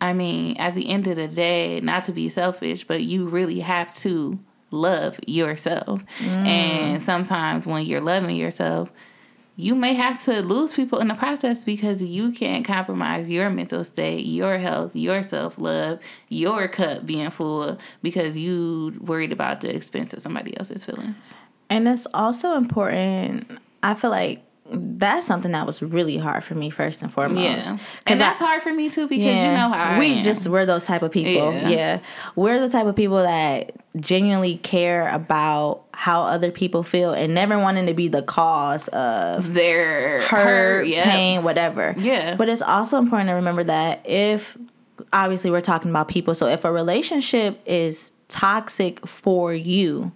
[0.00, 3.60] I mean, at the end of the day, not to be selfish, but you really
[3.60, 4.38] have to
[4.70, 6.04] love yourself.
[6.18, 6.46] Mm.
[6.46, 8.92] And sometimes when you're loving yourself,
[9.60, 13.82] you may have to lose people in the process because you can't compromise your mental
[13.82, 15.98] state, your health, your self love,
[16.28, 21.34] your cup being full because you worried about the expense of somebody else's feelings.
[21.68, 23.58] And it's also important.
[23.82, 27.40] I feel like that's something that was really hard for me first and foremost.
[27.40, 30.46] Yeah, Because and that's hard for me too because you know how I we just
[30.48, 31.52] we're those type of people.
[31.52, 31.68] Yeah.
[31.68, 32.00] Yeah.
[32.36, 37.58] we're the type of people that genuinely care about how other people feel and never
[37.58, 41.10] wanting to be the cause of their hurt, hurt, yeah.
[41.10, 41.94] pain, whatever.
[41.98, 42.36] Yeah.
[42.36, 44.56] But it's also important to remember that if
[45.12, 50.12] obviously we're talking about people, so if a relationship is toxic for you,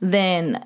[0.00, 0.64] then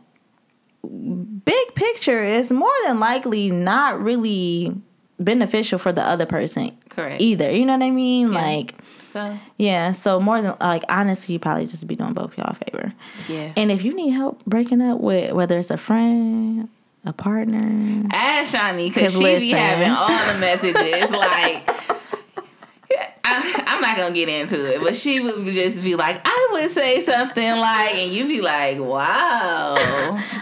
[0.85, 4.75] big picture is more than likely not really
[5.19, 7.21] beneficial for the other person Correct.
[7.21, 7.51] either.
[7.51, 8.33] You know what I mean?
[8.33, 8.41] Yeah.
[8.41, 12.51] Like So yeah, so more than like honestly, you probably just be doing both y'all
[12.51, 12.93] a favor.
[13.29, 13.53] yeah.
[13.57, 16.69] And if you need help breaking up with whether it's a friend,
[17.05, 21.69] a partner, Ask Shawnee because she be having all the messages like.
[23.25, 26.71] I, I'm not gonna get into it, but she would just be like, I would
[26.71, 29.77] say something like, and you'd be like, wow.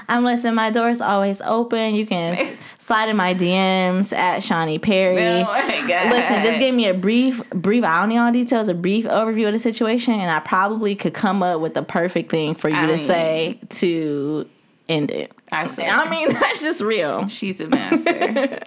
[0.08, 0.54] I'm listening.
[0.54, 1.94] My door's always open.
[1.94, 2.36] You can
[2.78, 5.18] slide in my DMs at Shawnee Perry.
[5.40, 6.10] Oh my God.
[6.10, 7.84] Listen, just give me a brief, brief.
[7.84, 8.68] I don't need all details.
[8.68, 12.30] A brief overview of the situation, and I probably could come up with the perfect
[12.30, 14.48] thing for you I to mean- say to
[14.88, 15.32] end it.
[15.50, 15.90] I swear.
[15.90, 17.26] I mean, that's just real.
[17.28, 18.10] She's a master.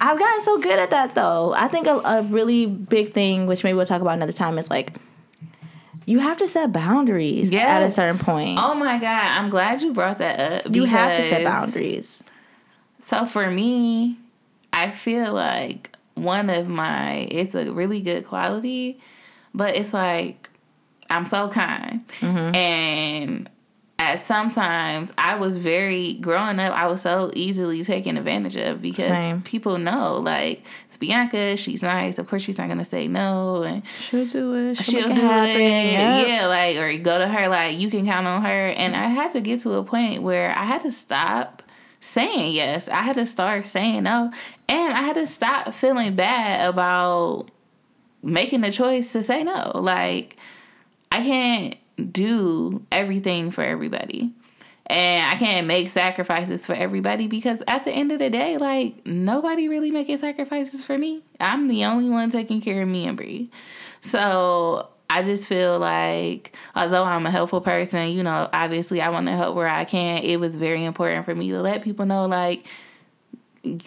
[0.00, 1.52] I've gotten so good at that, though.
[1.54, 4.68] I think a, a really big thing, which maybe we'll talk about another time, is
[4.70, 4.92] like
[6.04, 7.62] you have to set boundaries Yeah.
[7.66, 8.58] at a certain point.
[8.62, 9.24] oh my God.
[9.24, 10.74] I'm glad you brought that up.
[10.74, 12.22] you have to set boundaries.
[13.00, 14.16] So for me,
[14.72, 18.98] I feel like one of my it's a really good quality,
[19.54, 20.48] but it's like
[21.10, 22.06] I'm so kind.
[22.20, 22.54] Mm-hmm.
[22.56, 23.50] And
[23.98, 29.24] at sometimes I was very growing up, I was so easily taken advantage of because
[29.24, 29.40] Same.
[29.42, 32.18] people know like it's Bianca, she's nice.
[32.18, 34.76] Of course she's not gonna say no and She'll do it.
[34.76, 35.60] She'll, she'll do it happen.
[35.60, 35.92] it.
[35.92, 36.26] Yep.
[36.28, 38.68] Yeah, like or go to her like you can count on her.
[38.68, 41.62] And I had to get to a point where I had to stop
[42.00, 42.88] saying yes.
[42.88, 44.30] I had to start saying no.
[44.68, 47.46] And I had to stop feeling bad about
[48.22, 49.72] making the choice to say no.
[49.74, 50.36] Like
[51.10, 54.32] I can't do everything for everybody.
[54.88, 59.04] And I can't make sacrifices for everybody because at the end of the day, like
[59.04, 61.22] nobody really making sacrifices for me.
[61.40, 63.50] I'm the only one taking care of me and Bree.
[64.00, 69.26] So I just feel like although I'm a helpful person, you know, obviously I want
[69.26, 70.22] to help where I can.
[70.22, 72.66] It was very important for me to let people know like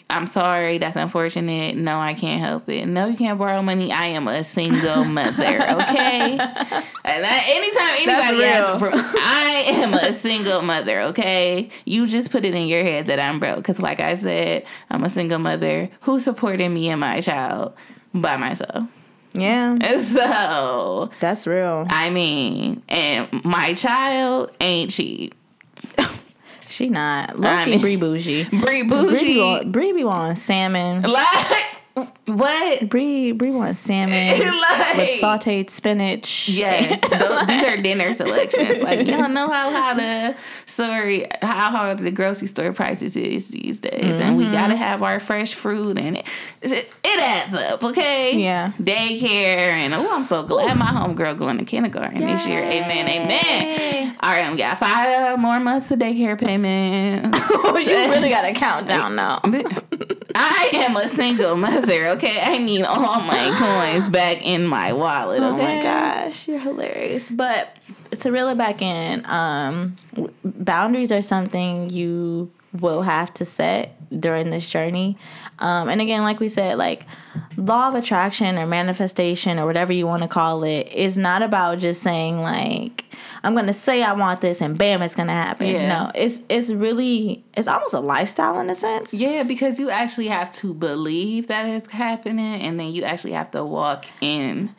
[0.10, 1.76] I'm sorry, that's unfortunate.
[1.76, 2.86] No, I can't help it.
[2.86, 3.92] No, you can't borrow money.
[3.92, 5.32] I am a single mother,
[5.72, 6.32] okay?
[6.32, 11.70] and that, anytime anybody asks for I am a single mother, okay?
[11.86, 13.58] You just put it in your head that I'm broke.
[13.58, 17.74] Because, like I said, I'm a single mother who supported me and my child
[18.14, 18.90] by myself.
[19.34, 19.78] Yeah.
[19.80, 21.86] And so That's real.
[21.90, 25.36] I mean, and my child ain't cheap.
[26.70, 27.40] She not.
[27.40, 28.44] Low I mean- Bree bougie.
[28.46, 29.40] Bree Bree be bougie.
[29.40, 31.02] want, Bree be wanting salmon.
[31.02, 31.66] Like
[32.26, 32.88] what?
[32.90, 36.48] Bree Bree wants salmon like with sauteed spinach.
[36.48, 38.82] Yes, those, these are dinner selections.
[38.82, 40.36] Like you don't know how how the
[40.66, 44.54] sorry how hard the grocery store prices is these days, and we Mm-hmm.
[44.54, 46.26] gotta have our fresh fruit, and it
[46.62, 47.84] it, it adds up.
[47.84, 48.72] Okay, Yeah.
[48.82, 52.60] daycare, and oh, I'm so glad my homegirl going to kindergarten this year.
[52.64, 54.16] Amen, amen.
[54.22, 57.50] All right, we got five more months of daycare payments.
[57.50, 59.42] you really got to count down now.
[60.36, 62.40] I am a single mother, okay?
[62.42, 63.56] I need all my
[63.96, 65.78] coins back in my wallet, Oh okay?
[65.78, 67.30] my gosh, you're hilarious.
[67.30, 67.78] But
[68.20, 69.98] to reel it back in, um,
[70.44, 75.18] boundaries are something you will have to set during this journey.
[75.60, 77.06] Um, and again, like we said, like
[77.58, 81.80] law of attraction or manifestation or whatever you want to call it is not about
[81.80, 83.06] just saying like
[83.44, 85.68] I'm gonna say I want this and bam, it's gonna happen.
[85.68, 85.88] Yeah.
[85.88, 89.14] No, it's it's really it's almost a lifestyle in a sense.
[89.14, 93.52] Yeah, because you actually have to believe that it's happening, and then you actually have
[93.52, 94.76] to walk in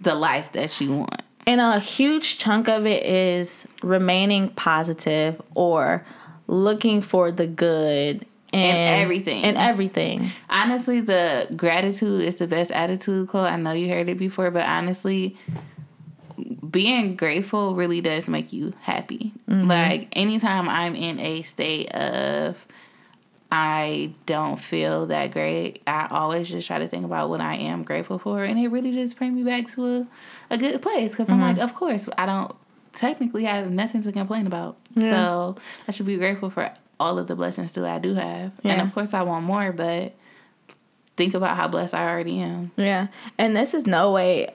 [0.00, 1.22] the life that you want.
[1.46, 6.04] And a huge chunk of it is remaining positive or
[6.46, 8.24] looking for the good
[8.54, 9.44] in, everything.
[9.44, 10.30] And everything.
[10.48, 13.50] Honestly, the gratitude is the best attitude quote.
[13.50, 15.36] I know you heard it before, but honestly,
[16.70, 19.32] being grateful really does make you happy.
[19.48, 19.68] Mm-hmm.
[19.68, 22.66] Like anytime I'm in a state of
[23.52, 27.84] I don't feel that great, I always just try to think about what I am
[27.84, 30.06] grateful for, and it really just brings me back to a,
[30.50, 31.12] a good place.
[31.12, 31.64] Because I'm like, mm-hmm.
[31.64, 32.54] of course, I don't
[32.92, 36.68] technically I have nothing to complain about, so I should be grateful for
[37.00, 40.14] all of the blessings that I do have, and of course, I want more, but
[41.16, 42.72] think about how blessed I already am.
[42.76, 43.08] Yeah.
[43.38, 44.52] And this is no way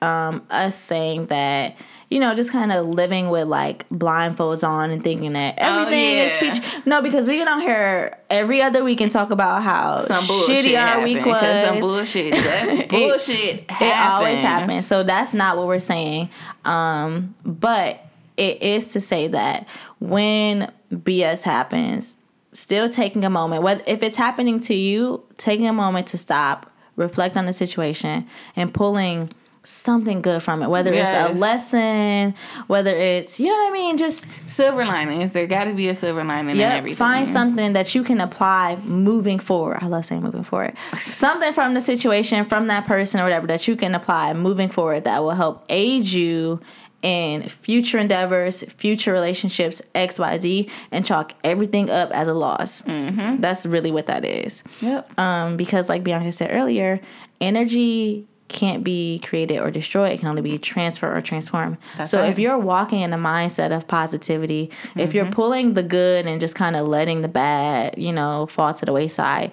[0.00, 1.76] um us saying that
[2.10, 6.48] you know, just kind of living with like blindfolds on and thinking that everything yeah.
[6.48, 6.86] is peach.
[6.86, 10.78] No, because we get on here every other week and talk about how Some shitty
[10.78, 11.66] our week was.
[11.66, 12.32] Some bullshit.
[12.88, 14.42] Bullshit it always happens.
[14.42, 14.86] happens.
[14.86, 16.30] So that's not what we're saying.
[16.64, 18.02] Um, but
[18.38, 19.66] it is to say that
[20.00, 22.18] when BS happens,
[22.52, 26.70] still taking a moment, whether if it's happening to you, taking a moment to stop,
[26.96, 28.26] reflect on the situation,
[28.56, 29.30] and pulling
[29.64, 30.70] something good from it.
[30.70, 32.34] Whether it's a lesson,
[32.68, 35.32] whether it's you know what I mean, just Silver linings.
[35.32, 36.78] There got to be a silver lining in Yep.
[36.78, 36.96] everything.
[36.96, 39.78] Find something that you can apply moving forward.
[39.82, 40.74] I love saying moving forward.
[40.96, 45.04] something from the situation, from that person or whatever that you can apply moving forward
[45.04, 46.60] that will help aid you
[47.02, 52.82] in future endeavors, future relationships, XYZ, and chalk everything up as a loss.
[52.82, 53.40] Mm-hmm.
[53.40, 54.64] That's really what that is.
[54.80, 55.18] Yep.
[55.18, 57.00] Um, because, like Bianca said earlier,
[57.40, 60.10] energy can't be created or destroyed.
[60.12, 61.76] It can only be transferred or transformed.
[61.98, 62.30] That's so right.
[62.30, 65.16] if you're walking in a mindset of positivity, if Mm-hmm.
[65.16, 68.86] you're pulling the good and just kind of letting the bad, you know, fall to
[68.86, 69.52] the wayside,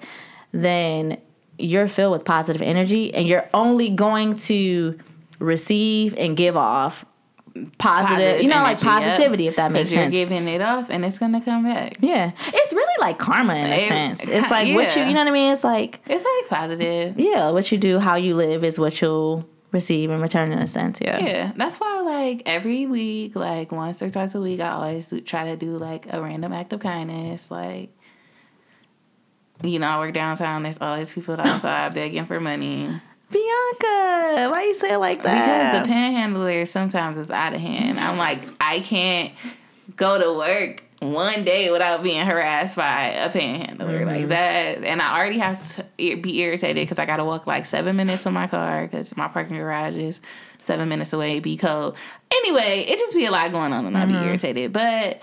[0.52, 1.18] then
[1.58, 4.98] you're filled with positive energy and you're only going to
[5.38, 7.04] receive and give off
[7.78, 10.12] positive, you know, like positivity, if that makes you're sense.
[10.12, 11.96] giving it off and it's gonna come back.
[12.00, 12.32] yeah.
[12.46, 14.28] It's really like karma in a It- sense.
[14.28, 15.52] It's like what you, you know what I mean?
[15.52, 17.18] It's like, It's like positive.
[17.18, 20.66] yeah, what you do, how you live is what you'll receive in return in a
[20.66, 20.98] sense.
[21.00, 21.18] Yeah.
[21.18, 25.44] Yeah, that's why like every week, like once or twice a week, I always try
[25.46, 27.50] to do like a random act of kindness.
[27.50, 27.90] Like,
[29.62, 30.62] you know, I work downtown.
[30.62, 33.00] There's always people outside begging for money
[33.30, 35.72] Bianca, why you say it like that?
[35.72, 37.98] because the panhandler sometimes is out of hand.
[37.98, 39.32] I'm like, I can't
[39.96, 44.28] go to work one day without being harassed by a panhandler like mm-hmm.
[44.28, 47.96] that, and I already have to be irritated because I got to walk like seven
[47.96, 50.20] minutes to my car because my parking garage is
[50.60, 51.40] seven minutes away.
[51.40, 51.96] Be cold.
[52.32, 54.24] Anyway, it just be a lot going on, and I'd be mm-hmm.
[54.24, 55.22] irritated, but.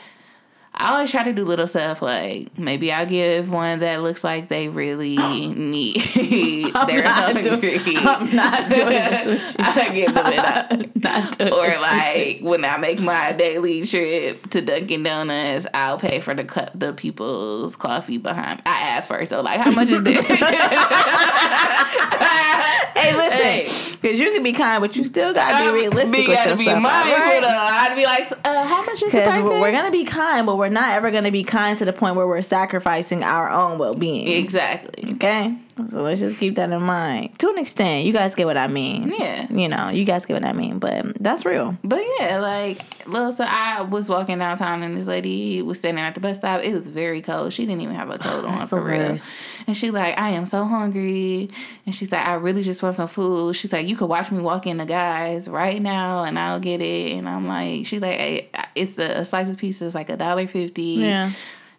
[0.75, 4.47] I always try to do little stuff like maybe I'll give one that looks like
[4.47, 5.15] they really
[5.55, 5.97] need.
[6.75, 7.77] I'm not hungry.
[7.77, 9.65] doing- I'm not doing this with you.
[9.65, 10.71] I give them it up.
[11.03, 15.99] Not doing Or this like when I make my daily trip to Dunkin' Donuts, I'll
[15.99, 18.59] pay for the cup, the people's coffee behind.
[18.59, 18.63] Me.
[18.67, 20.25] I ask first, so like, how much is this?
[22.95, 26.49] Hey, listen, because you can be kind, but you still gotta be realistic with gotta
[26.51, 26.59] yourself.
[26.59, 27.43] be mindful right?
[27.43, 29.43] I'd be like, uh, how much is the person?
[29.43, 32.27] we're gonna be kind, but we're not ever gonna be kind to the point where
[32.27, 34.27] we're sacrificing our own well being.
[34.27, 35.13] exactly.
[35.13, 37.37] Okay, so let's just keep that in mind.
[37.39, 39.11] To an extent, you guys get what I mean.
[39.17, 39.51] Yeah.
[39.51, 41.77] You know, you guys get what I mean, but that's real.
[41.83, 46.13] But yeah, like, little so I was walking downtown and this lady was standing at
[46.13, 46.61] the bus stop.
[46.61, 47.53] It was very cold.
[47.53, 49.17] She didn't even have a coat on for real.
[49.67, 51.49] And she like, I am so hungry.
[51.85, 53.55] And she's like, I really just want some food.
[53.55, 56.81] She's like, you could watch me walk in the guys right now and I'll get
[56.81, 57.13] it.
[57.13, 60.17] And I'm like, she's like, hey, it's a, a slice of pizza is like a
[60.17, 60.83] dollar fifty.
[60.83, 61.31] Yeah.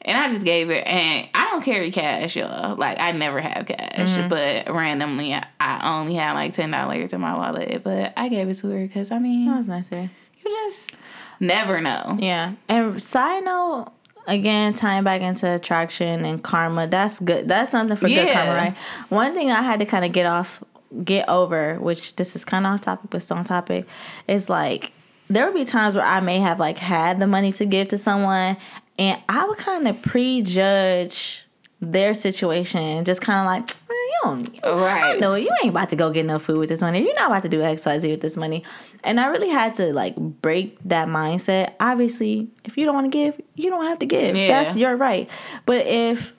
[0.06, 2.76] And I just gave it, and I don't carry cash, y'all.
[2.76, 4.28] Like I never have cash, Mm-hmm.
[4.28, 7.82] but randomly I, only had like ten dollars in my wallet.
[7.82, 10.10] But I gave it to her because I mean, That was nice there.
[10.44, 10.96] you just
[11.40, 12.16] never know.
[12.20, 12.52] Yeah.
[12.68, 13.92] And side note,
[14.26, 17.48] again, tying back into attraction and karma, that's good.
[17.48, 18.76] That's something for good karma, right?
[19.08, 20.62] One thing I had to kind of get off,
[21.02, 23.86] get over, which this is kind of off topic, but still on topic,
[24.28, 24.92] is like
[25.30, 27.96] there would be times where I may have like had the money to give to
[27.98, 28.58] someone,
[28.98, 31.46] and I would kind of prejudge
[31.80, 35.90] their situation, just kind of like, "Man, you don't, you, I know you ain't about
[35.90, 37.00] to go get no food with this money.
[37.02, 38.64] You're not about to do X, Y, Z with this money.
[39.02, 41.74] And I really had to like break that mindset.
[41.80, 44.34] Obviously, if you don't want to give, you don't have to give.
[44.34, 44.62] Yeah.
[44.62, 45.28] That's your right.
[45.66, 46.34] But if,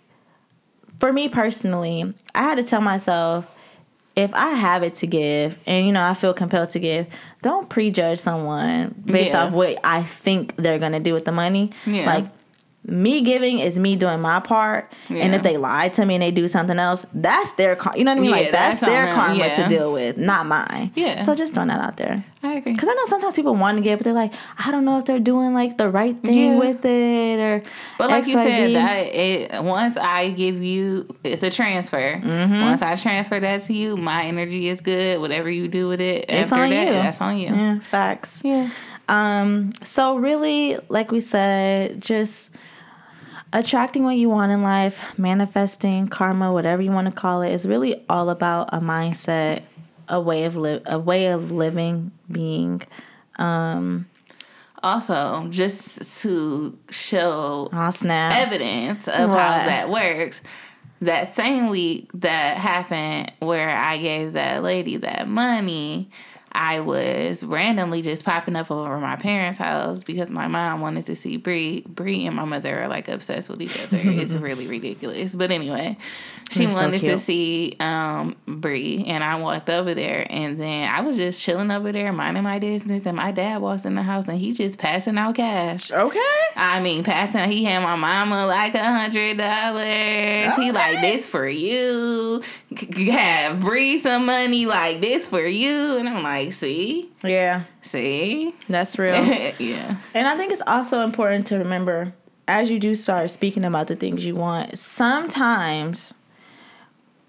[1.00, 3.46] for me personally, I had to tell myself,
[4.16, 7.06] if I have it to give and you know I feel compelled to give,
[7.42, 9.44] don't prejudge someone based Yeah.
[9.48, 11.72] off what I think they're gonna do with the money.
[11.86, 12.06] Yeah.
[12.06, 12.26] Like
[12.88, 16.32] me giving is me doing my part, and if they lie to me and they
[16.32, 18.30] do something else, that's their car- you know what I mean.
[18.30, 19.54] Yeah, like that's, that's their karma yeah.
[19.54, 20.92] to deal with, not mine.
[20.96, 21.22] Yeah.
[21.24, 22.24] So just throwing that out there.
[22.44, 22.74] I agree.
[22.74, 25.06] Because I know sometimes people want to give, but they're like, I don't know if
[25.06, 26.60] they're doing like the right thing Yeah.
[26.60, 27.64] with it or.
[27.98, 32.22] But like you said, that it once I give you, it's a transfer.
[32.24, 32.62] Mm-hmm.
[32.62, 35.20] Once I transfer that to you, my energy is good.
[35.22, 36.94] Whatever you do with it, It's after on that, you.
[36.94, 37.48] that's on you.
[37.48, 38.42] Yeah, facts.
[38.44, 38.70] Yeah.
[39.08, 42.50] Um, so really, like we said, just
[43.60, 47.68] attracting what you want in life, manifesting karma, whatever you want to call it, is
[47.68, 49.64] really all about a mindset,
[50.10, 52.82] a way of live, a way of living, being.
[53.38, 54.08] Um,
[54.84, 58.34] also, just to show Oh snap!
[58.34, 59.40] evidence of What?
[59.40, 60.42] how that works.
[61.02, 66.10] That same week that happened where I gave that lady that money,
[66.56, 71.16] I was randomly just popping up over my parents' house because my mom wanted to
[71.16, 71.82] see Bree.
[71.82, 74.00] Bree and my mother are like obsessed with each other.
[74.02, 75.36] it's really ridiculous.
[75.36, 75.98] But anyway,
[76.50, 80.88] she They're so wanted to see um, Bree, and I walked over there, and then
[80.88, 84.04] I was just chilling over there, minding my business, and my dad walks in the
[84.04, 85.92] house, and he just passing out cash.
[85.92, 86.20] Okay.
[86.56, 87.42] I mean, passing.
[87.42, 90.56] Out he had my mama like a hundred dollars.
[90.56, 92.44] He like this for you.
[93.12, 98.98] Have Bree some money like this for you, and I'm like, see, Yeah, see, that's
[98.98, 99.16] real.
[99.60, 102.14] yeah, And I think it's also important to remember
[102.48, 106.14] as you do start speaking about the things you want, sometimes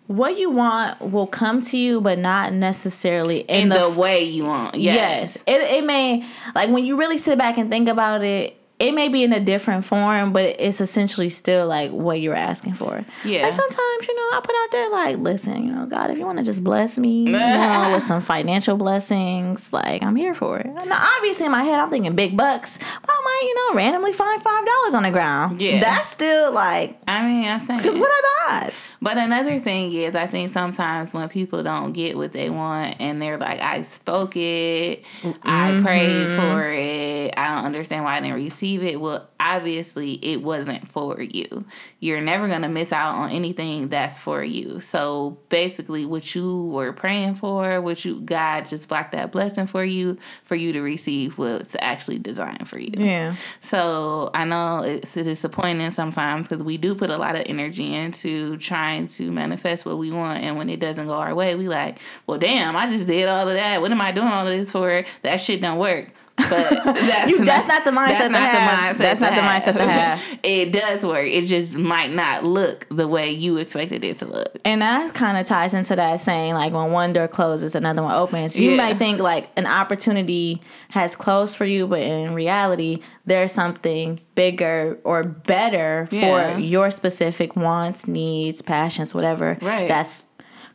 [0.07, 4.23] what you want will come to you, but not necessarily in, in the, the, way
[4.23, 4.75] you want.
[4.77, 5.37] yes.
[5.37, 8.61] Yes, It it may like when you really sit back and think about it.
[8.79, 12.75] It may be in a different form, but it's essentially still like what you're asking
[12.75, 13.07] for.
[13.25, 13.43] Yeah.
[13.43, 16.27] Like sometimes, you know, I put out there like, listen, you know, God, if you
[16.27, 20.59] want to just bless me, you know, with some financial blessings, like I'm here for
[20.59, 20.67] it.
[20.67, 22.79] Now, obviously, in my head, I'm thinking big bucks.
[23.01, 25.59] But I might, you know, randomly find five dollars on the ground.
[25.63, 25.81] Yeah.
[25.81, 27.81] that's still like, I mean, I'm saying.
[27.81, 28.99] because what are the odds?
[29.01, 33.23] But another thing is, I think sometimes when people don't get what they want and
[33.23, 35.03] they're like, I spoke it,
[35.43, 36.37] I prayed mm-hmm.
[36.37, 39.01] for it, I don't understand why I didn't receive it.
[39.01, 41.65] Well, obviously, it wasn't for you.
[42.01, 44.81] You're never going to miss out on anything that's for you.
[44.81, 49.85] So basically, what you were praying for, what you, God just blocked that blessing for
[49.85, 52.91] you, for you to receive what's actually designed for you.
[52.97, 57.95] Yeah, So I know it's disappointing sometimes because we do put a lot of energy
[57.95, 61.69] into trying to manifest what we want, and when it doesn't go our way, we
[61.69, 63.81] like, well, damn, I just did all of that.
[63.81, 65.05] What am I doing all of this for?
[65.23, 66.13] That shit don't work.
[66.37, 66.49] But
[66.85, 68.97] that's, You- that's not the mindset That's to not have.
[68.99, 69.07] the mindset.
[69.07, 70.39] That's not to the mindset to have.
[70.43, 71.27] it does work.
[71.27, 74.57] It just might not look the way you expected it to look.
[74.65, 78.15] And that kind of ties into that saying, like, when one door closes, another one
[78.15, 78.57] opens.
[78.59, 78.77] You Yeah.
[78.77, 80.61] might think, like, an opportunity
[80.91, 86.55] has closed for you, but in reality, there's something bigger or better Yeah.
[86.55, 89.89] for your specific wants, needs, passions, whatever Right.
[89.89, 90.27] that's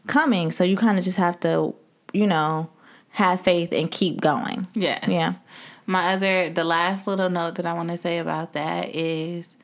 [0.08, 0.52] coming.
[0.52, 1.76] So you kind of just have to,
[2.14, 2.70] you know,
[3.12, 4.66] have faith and keep going.
[4.74, 4.98] Yeah.
[5.08, 5.34] Yeah.
[5.92, 9.58] My other, the last little note that I want to say about that is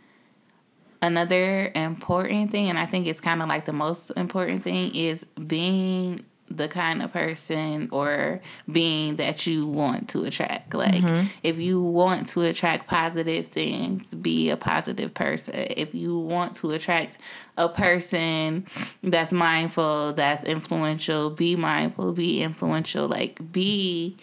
[1.02, 5.24] another important thing, and I think it's kind of like the most important thing is
[5.24, 10.74] being the kind of person or being that you want to attract.
[10.74, 11.28] Like, mm-hmm.
[11.44, 15.54] if you want to attract positive things, be a positive person.
[15.56, 17.20] If you want to attract
[17.58, 18.66] a person
[19.02, 23.08] that's mindful, that's influential, be mindful, be influential.
[23.08, 24.18] Like, be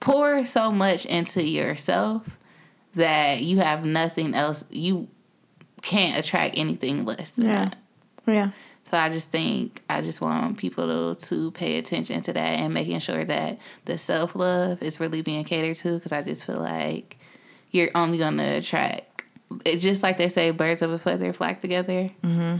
[0.00, 2.38] pour so much into yourself
[2.94, 5.08] that you have nothing else you
[5.82, 7.64] can't attract anything less than Yeah.
[7.64, 7.76] that
[8.26, 8.50] Yeah.
[8.84, 12.74] so i just think i just want people to, to pay attention to that and
[12.74, 17.16] making sure that the self-love is really being catered to because i just feel like
[17.70, 19.22] you're only going to attract
[19.64, 22.56] it just like they say birds of a feather flock together mm-hmm.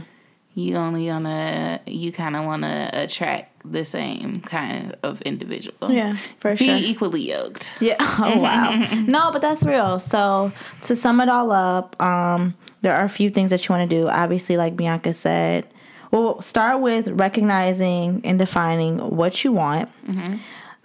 [0.55, 6.13] You only gonna you kind of want to attract the same kind of individual Yeah,
[6.39, 6.77] for be sure.
[6.77, 7.95] Be equally yoked Yeah.
[7.99, 8.87] Oh wow.
[9.07, 9.99] no, but that's real.
[9.99, 10.51] So
[10.83, 13.95] to sum it all up, um, there are a few things that you want to
[13.95, 14.07] do.
[14.07, 15.67] Obviously, like Bianca said,
[16.11, 19.89] well, start with recognizing and defining what you want.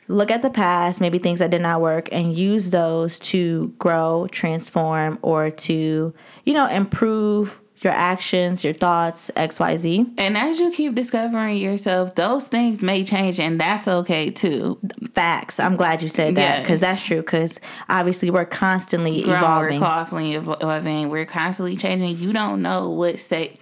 [0.07, 4.29] Look at the past, maybe things that did not work, and use those to grow,
[4.31, 6.13] transform, or to
[6.45, 10.07] you know improve your actions, your thoughts, X, Y, Z.
[10.19, 14.79] And as you keep discovering yourself, those things may change, and that's okay too.
[15.13, 15.61] Facts.
[15.61, 16.91] I'm glad you said that because Yes.
[16.91, 17.19] that's true.
[17.21, 19.81] Because obviously, we're constantly Growing, evolving.
[19.81, 21.09] we're constantly evolving.
[21.11, 22.19] We're constantly changing.
[22.19, 23.61] You don't know what state.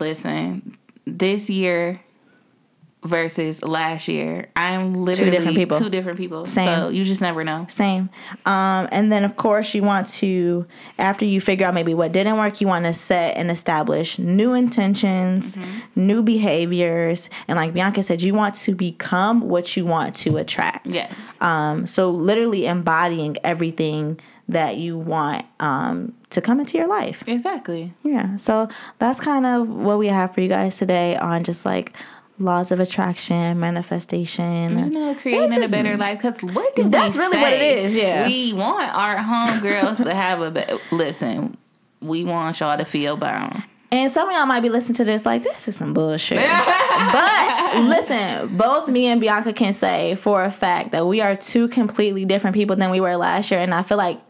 [0.00, 2.00] Listen, this year
[3.02, 5.78] versus last year, I'm literally two different people.
[5.78, 6.46] Two different people.
[6.46, 6.66] Same.
[6.66, 7.66] So you just never know.
[7.70, 8.10] Same.
[8.44, 10.66] Um, and then, of course, you want to,
[10.98, 14.52] after you figure out maybe what didn't work, you want to set and establish new
[14.52, 15.58] intentions,
[15.96, 17.30] new behaviors.
[17.48, 20.88] And like Bianca said, you want to become what you want to attract.
[20.88, 21.16] Yes.
[21.40, 27.22] Um, so, literally embodying everything that you want um, to come into your life.
[27.28, 27.94] Exactly.
[28.02, 28.36] Yeah.
[28.36, 31.94] So, that's kind of what we have for you guys today on just like
[32.40, 34.78] laws of attraction, manifestation.
[34.78, 36.18] You know, creating just- a better life.
[36.22, 38.26] Because what did That's really what it is, yeah.
[38.26, 40.50] We want our homegirls to have a.
[40.50, 40.64] Be-
[40.96, 41.56] Listen,
[42.00, 43.62] we want y'all to feel bound.
[43.92, 46.38] And some of y'all might be listening to this like this is some bullshit.
[47.12, 51.66] but listen, both me and Bianca can say for a fact that we are two
[51.68, 54.20] completely different people than we were last year, and I feel like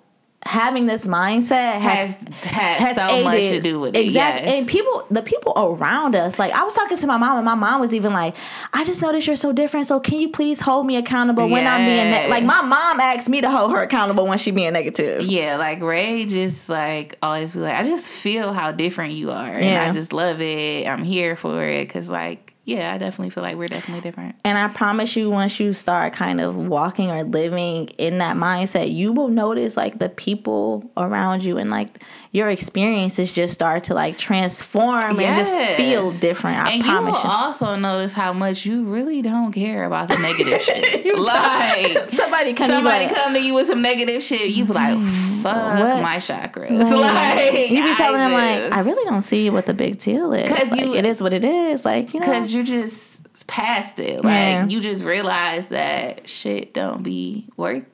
[0.46, 4.00] having this mindset has Has has, so much to do with it.
[4.00, 4.46] Exactly.
[4.46, 4.58] Yes.
[4.60, 7.54] And people, the people around us, like I was talking to my mom, and my
[7.54, 8.34] mom was even like,
[8.72, 9.86] I just noticed you're so different.
[9.86, 12.28] So can you please hold me accountable when I'm being ne-?
[12.28, 15.22] Like my mom asked me to hold her accountable when she being negative.
[15.22, 19.52] Yeah, like Ray just like always be like, I just feel how different you are,
[19.52, 19.88] and Yeah.
[19.88, 20.86] I just love it.
[20.86, 24.36] I'm here for it because, like, yeah, I definitely feel like we're definitely different.
[24.44, 28.92] And I promise you, once you start kind of walking or living in that mindset,
[28.94, 32.02] you will notice like the people around you and like
[32.32, 36.58] your experiences just start to like transform and just feel different.
[36.64, 37.28] I and you promise will you.
[37.30, 41.06] also notice how much you really don't care about the negative shit.
[41.18, 44.96] like Somebody come somebody you come to you with some negative shit, you be like,
[45.42, 45.82] "Fuck Mm-hmm.
[45.82, 46.02] What?
[46.02, 49.74] my chakras." Like, you be telling I them like, I really don't see what the
[49.74, 50.50] big deal is.
[50.50, 51.84] Like, you- it is what it is.
[51.84, 54.24] Like you know, Cause you just past it.
[54.24, 54.66] Like Yeah.
[54.66, 57.84] you just realize that shit don't be worth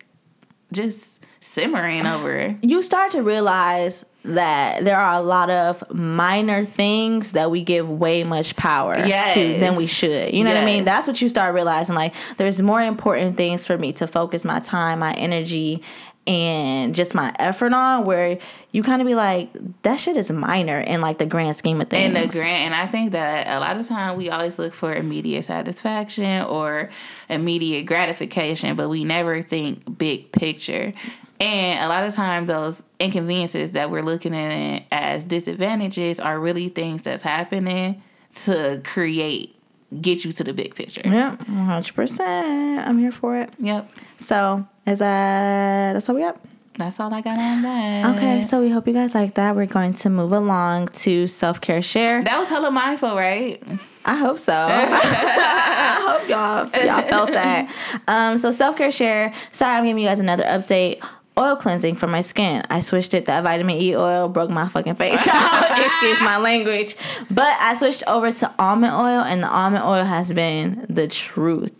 [0.72, 2.56] just simmering over.
[2.62, 7.88] you start to realize that there are a lot of minor things that we give
[7.88, 10.34] way much power to than we should.
[10.34, 10.84] You know what I mean?
[10.84, 11.94] That's what you start realizing.
[11.94, 15.82] Like, there's more important things for me to focus my time, my energy,
[16.26, 18.04] and just my effort on.
[18.04, 18.38] Where
[18.72, 19.50] you kind of be like,
[19.82, 22.04] that shit is minor in like the grand scheme of things.
[22.04, 24.94] in the grant and i think that a lot of time we always look for
[24.94, 26.90] immediate satisfaction or
[27.30, 30.92] immediate gratification but we never think big picture
[31.40, 36.68] and a lot of times those inconveniences that we're looking at as disadvantages are really
[36.68, 38.02] things that's happening
[38.32, 39.54] to create
[40.00, 42.86] get you to the big picture Yep, 100%.
[42.86, 43.50] I'm here for it.
[43.58, 46.40] yep So, is that that's all we got?
[46.78, 49.56] that's all i got on that Okay, so we hope you guys like that.
[49.56, 52.22] We're going to move along to self care share.
[52.22, 53.62] that was hella mindful right
[54.04, 54.52] I hope so.
[54.70, 57.74] I hope y'all y'all felt that.
[58.06, 59.32] Um, so self care share.
[59.52, 61.04] Sorry, I'm giving you guys another update.
[61.36, 62.62] oil cleansing for my skin.
[62.70, 63.24] I switched it.
[63.24, 65.70] That vitamin E oil broke my fucking face out.
[65.86, 66.94] Excuse my language.
[67.30, 71.72] But I switched over to almond oil, and the almond oil has been the truth.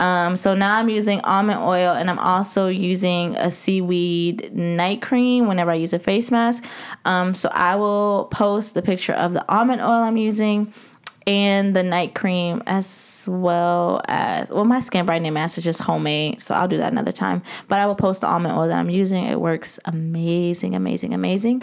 [0.00, 5.46] Um, so now I'm using almond oil and I'm also using a seaweed night cream
[5.46, 6.64] whenever I use a face mask.
[7.04, 10.72] Um, so I will post the picture of the almond oil I'm using
[11.26, 16.40] and the night cream as well as well my skin brightening mask is just homemade
[16.40, 17.42] so i'll do that another time.
[17.66, 19.24] But i will post the almond oil that i'm using.
[19.24, 21.62] It works amazing amazing amazing.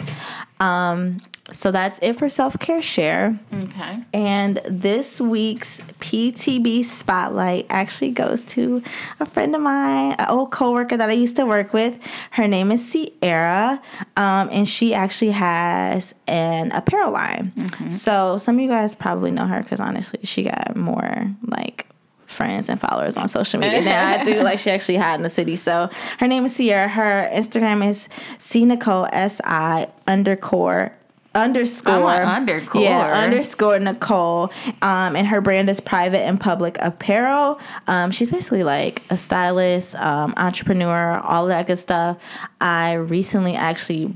[0.60, 1.20] Um,
[1.54, 3.38] so that's it for self care share.
[3.52, 4.02] Okay.
[4.12, 8.82] And this week's PTB spotlight actually goes to
[9.20, 11.96] a friend of mine, an old coworker that I used to work with.
[12.32, 13.80] Her name is Sierra,
[14.16, 17.52] um, and she actually has an apparel line.
[17.56, 17.90] Mm-hmm.
[17.90, 21.86] So some of you guys probably know her because honestly, she got more like
[22.26, 24.42] friends and followers on social media than I do.
[24.42, 25.54] Like she actually had in the city.
[25.54, 25.88] So
[26.18, 26.88] her name is Sierra.
[26.88, 30.92] Her Instagram is C Nicole S I underscore
[31.34, 38.10] underscore underscore yeah underscore Nicole um and her brand is private in public apparel um
[38.10, 42.18] she's basically like a stylist um entrepreneur all that good stuff
[42.60, 44.12] I recently actually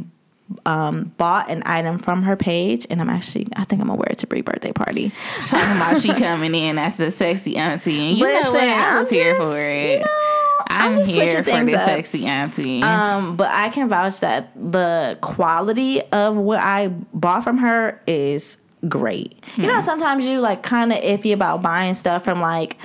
[0.64, 4.08] um, bought an item from her page, and I'm actually I think I'm gonna wear
[4.10, 5.12] it to Brie birthday party.
[5.46, 8.62] Talking about she coming in as a sexy auntie, and you Listen, know what?
[8.62, 9.98] I was I'm here just, for it.
[9.98, 10.27] You know,
[10.68, 12.82] I'm, I'm here for the sexy auntie.
[12.82, 18.58] Um, but I can vouch that the quality of what I bought from her is
[18.88, 19.42] great.
[19.54, 19.62] Hmm.
[19.62, 19.82] You know, hmm.
[19.82, 22.76] sometimes you like kind of iffy about buying stuff from like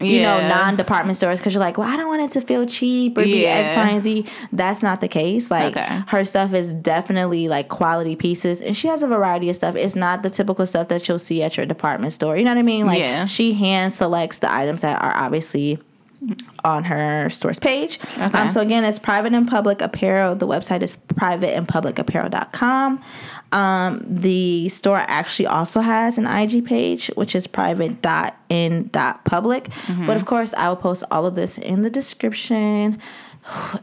[0.00, 0.40] you yeah.
[0.40, 3.18] know, non department stores because you're like, well, I don't want it to feel cheap
[3.18, 3.48] or be yeah.
[3.48, 4.26] X, Y, and Z.
[4.52, 5.50] That's not the case.
[5.50, 6.02] Like okay.
[6.06, 9.74] her stuff is definitely like quality pieces, and she has a variety of stuff.
[9.74, 12.36] It's not the typical stuff that you'll see at your department store.
[12.36, 12.86] You know what I mean?
[12.86, 13.24] Like yeah.
[13.24, 15.80] she hand selects the items that are obviously
[16.64, 17.98] on her store's page.
[18.18, 18.38] Okay.
[18.38, 20.34] Um, so again, it's private in public apparel.
[20.34, 23.02] The website is privateinpublicapparel.com.
[23.52, 29.64] Um, the store actually also has an IG page, which is private.in.public.
[29.64, 30.06] Mm-hmm.
[30.06, 33.00] But of course, I will post all of this in the description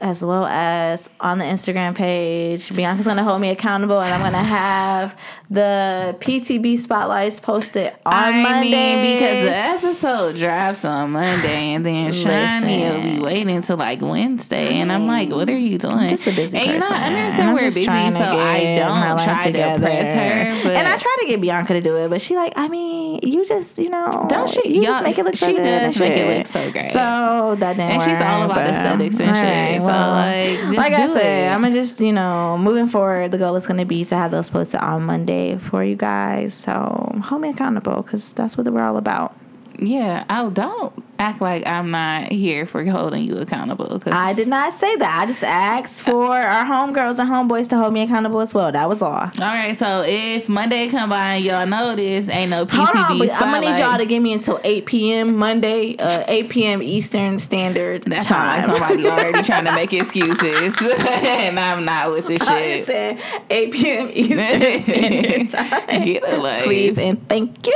[0.01, 2.75] as well as on the Instagram page.
[2.75, 8.43] Bianca's gonna hold me accountable, and I'm gonna have the PTB spotlights posted on I
[8.43, 9.01] Monday.
[9.01, 14.01] Mean, because the episode drops on Monday, and then Shawnee will be waiting till like
[14.01, 16.95] Wednesday, and I'm like, "What are you doing?" Just a busy and person.
[16.95, 19.79] You know, I understand we're busy, so I don't try together.
[19.79, 20.63] to press her.
[20.63, 23.19] But and I try to get Bianca to do it, but she like, I mean,
[23.23, 24.75] you just you know, don't she?
[24.75, 25.63] You just make it look so she good.
[25.63, 26.85] does make it look so great.
[26.85, 29.45] So that didn't and work, she's all about aesthetics and shit.
[29.55, 31.51] Right, so well, like, like I said.
[31.51, 33.31] I'm gonna just you know moving forward.
[33.31, 36.53] The goal is gonna be to have those posted on Monday for you guys.
[36.53, 39.35] So hold me accountable because that's what we're all about.
[39.79, 43.99] Yeah, oh, don't act like I'm not here for holding you accountable.
[43.99, 45.21] Cause I did not say that.
[45.21, 48.71] I just asked for our homegirls and homeboys to hold me accountable as well.
[48.71, 49.11] That was all.
[49.13, 49.77] All right.
[49.77, 53.61] So if Monday come by and y'all know this, ain't no PTB Hold on, I'm
[53.61, 55.37] gonna need y'all to give me until 8 p.m.
[55.37, 56.83] Monday, uh, 8 p.m.
[56.83, 58.57] Eastern Standard That's time.
[58.57, 62.49] like somebody already trying to make excuses, and I'm not with this shit.
[62.49, 64.09] I Said 8 p.m.
[64.13, 66.01] Eastern Standard Time.
[66.03, 66.63] Get a life.
[66.63, 67.75] Please and thank you.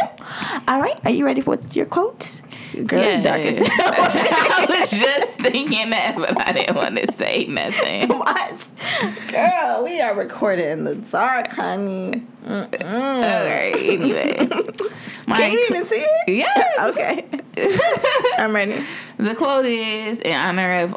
[0.68, 1.00] All right.
[1.06, 2.42] Are you ready for your quote?
[2.86, 3.24] Girl, yes.
[3.24, 3.68] dark as hell.
[3.78, 8.08] I was just thinking that, but I didn't want to say nothing.
[8.18, 8.72] what?
[9.32, 12.24] Girl, we are recording in the dark, honey.
[12.46, 12.84] Mm-mm.
[12.84, 13.76] All right.
[13.76, 14.48] Anyway,
[15.28, 16.30] can you even see it?
[16.30, 16.80] Yes.
[16.90, 17.26] okay.
[18.38, 18.84] I'm ready.
[19.18, 20.96] The quote is in honor of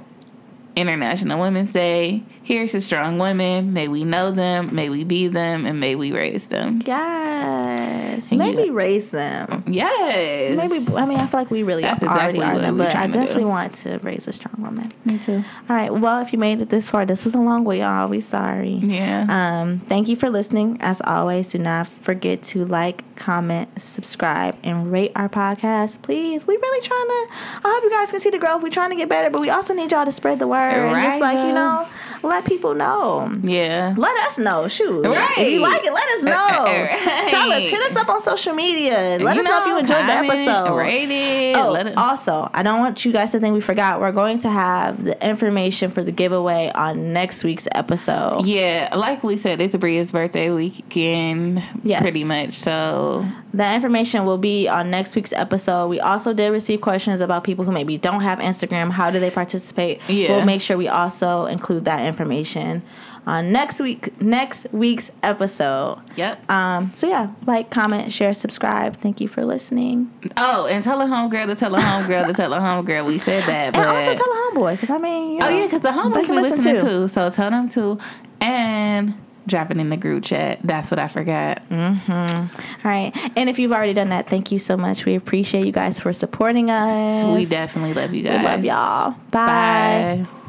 [0.76, 2.22] International Women's Day.
[2.44, 3.72] Here's to strong women.
[3.72, 6.82] May we know them, may we be them, and may we raise them.
[6.84, 8.30] Yes.
[8.30, 9.64] And maybe you, raise them.
[9.66, 10.56] Yes.
[10.56, 13.06] Maybe, I mean, I feel like we really That's already exactly are them, but I
[13.06, 14.84] definitely want to raise a strong woman.
[15.04, 15.44] Me too.
[15.68, 15.92] All right.
[15.92, 18.08] Well, if you made it this far, this was a long way, y'all.
[18.08, 18.80] We sorry.
[18.82, 19.26] Yeah.
[19.28, 20.78] Um, thank you for listening.
[20.80, 26.02] As always, do not forget to like, comment, subscribe, and rate our podcast.
[26.02, 26.46] Please.
[26.46, 27.34] We really trying to,
[27.64, 28.62] I hope you guys can see the growth.
[28.62, 30.58] We're trying to get better, but we also need y'all to spread the word.
[30.58, 31.86] Right, and just like, you know,
[32.32, 33.30] let people know.
[33.42, 33.94] Yeah.
[33.96, 34.66] Let us know.
[34.68, 35.04] Shoot.
[35.04, 35.38] Right.
[35.38, 36.32] If you like it, let us know.
[36.32, 37.28] right.
[37.28, 37.62] Tell us.
[37.62, 39.18] Hit us up on social media.
[39.20, 40.76] Let you us know, know if you enjoyed the episode.
[40.76, 41.56] Rate it.
[41.56, 41.96] Oh, it.
[41.96, 44.00] also, I don't want you guys to think we forgot.
[44.00, 48.46] We're going to have the information for the giveaway on next week's episode.
[48.46, 48.94] Yeah.
[48.96, 51.62] Like we said, it's Bria's birthday weekend.
[51.84, 52.00] Yes.
[52.00, 52.52] Pretty much.
[52.52, 55.88] So that information will be on next week's episode.
[55.88, 58.90] We also did receive questions about people who maybe don't have Instagram.
[58.90, 60.00] How do they participate?
[60.08, 60.36] Yeah.
[60.36, 62.82] We'll make sure we also include that information
[63.26, 65.98] on next week next week's episode.
[66.16, 66.50] Yep.
[66.50, 68.96] Um, so yeah, like, comment, share, subscribe.
[68.96, 70.10] Thank you for listening.
[70.36, 73.06] Oh, and tell a homegirl to tell a homegirl to tell a homegirl.
[73.06, 75.50] We said that, but And also tell a homeboy, because I mean, you know, oh
[75.50, 76.82] yeah, because the homeboys be listen too.
[76.82, 77.08] too.
[77.08, 77.98] So tell them to,
[78.40, 79.14] and
[79.46, 80.60] drop it in the group chat.
[80.62, 81.68] That's what I forgot.
[81.68, 82.56] Mm-hmm.
[82.56, 83.12] All right.
[83.36, 85.04] And if you've already done that, thank you so much.
[85.04, 87.24] We appreciate you guys for supporting us.
[87.24, 88.38] We definitely love you guys.
[88.38, 89.10] We love y'all.
[89.30, 90.26] Bye.
[90.26, 90.41] Bye.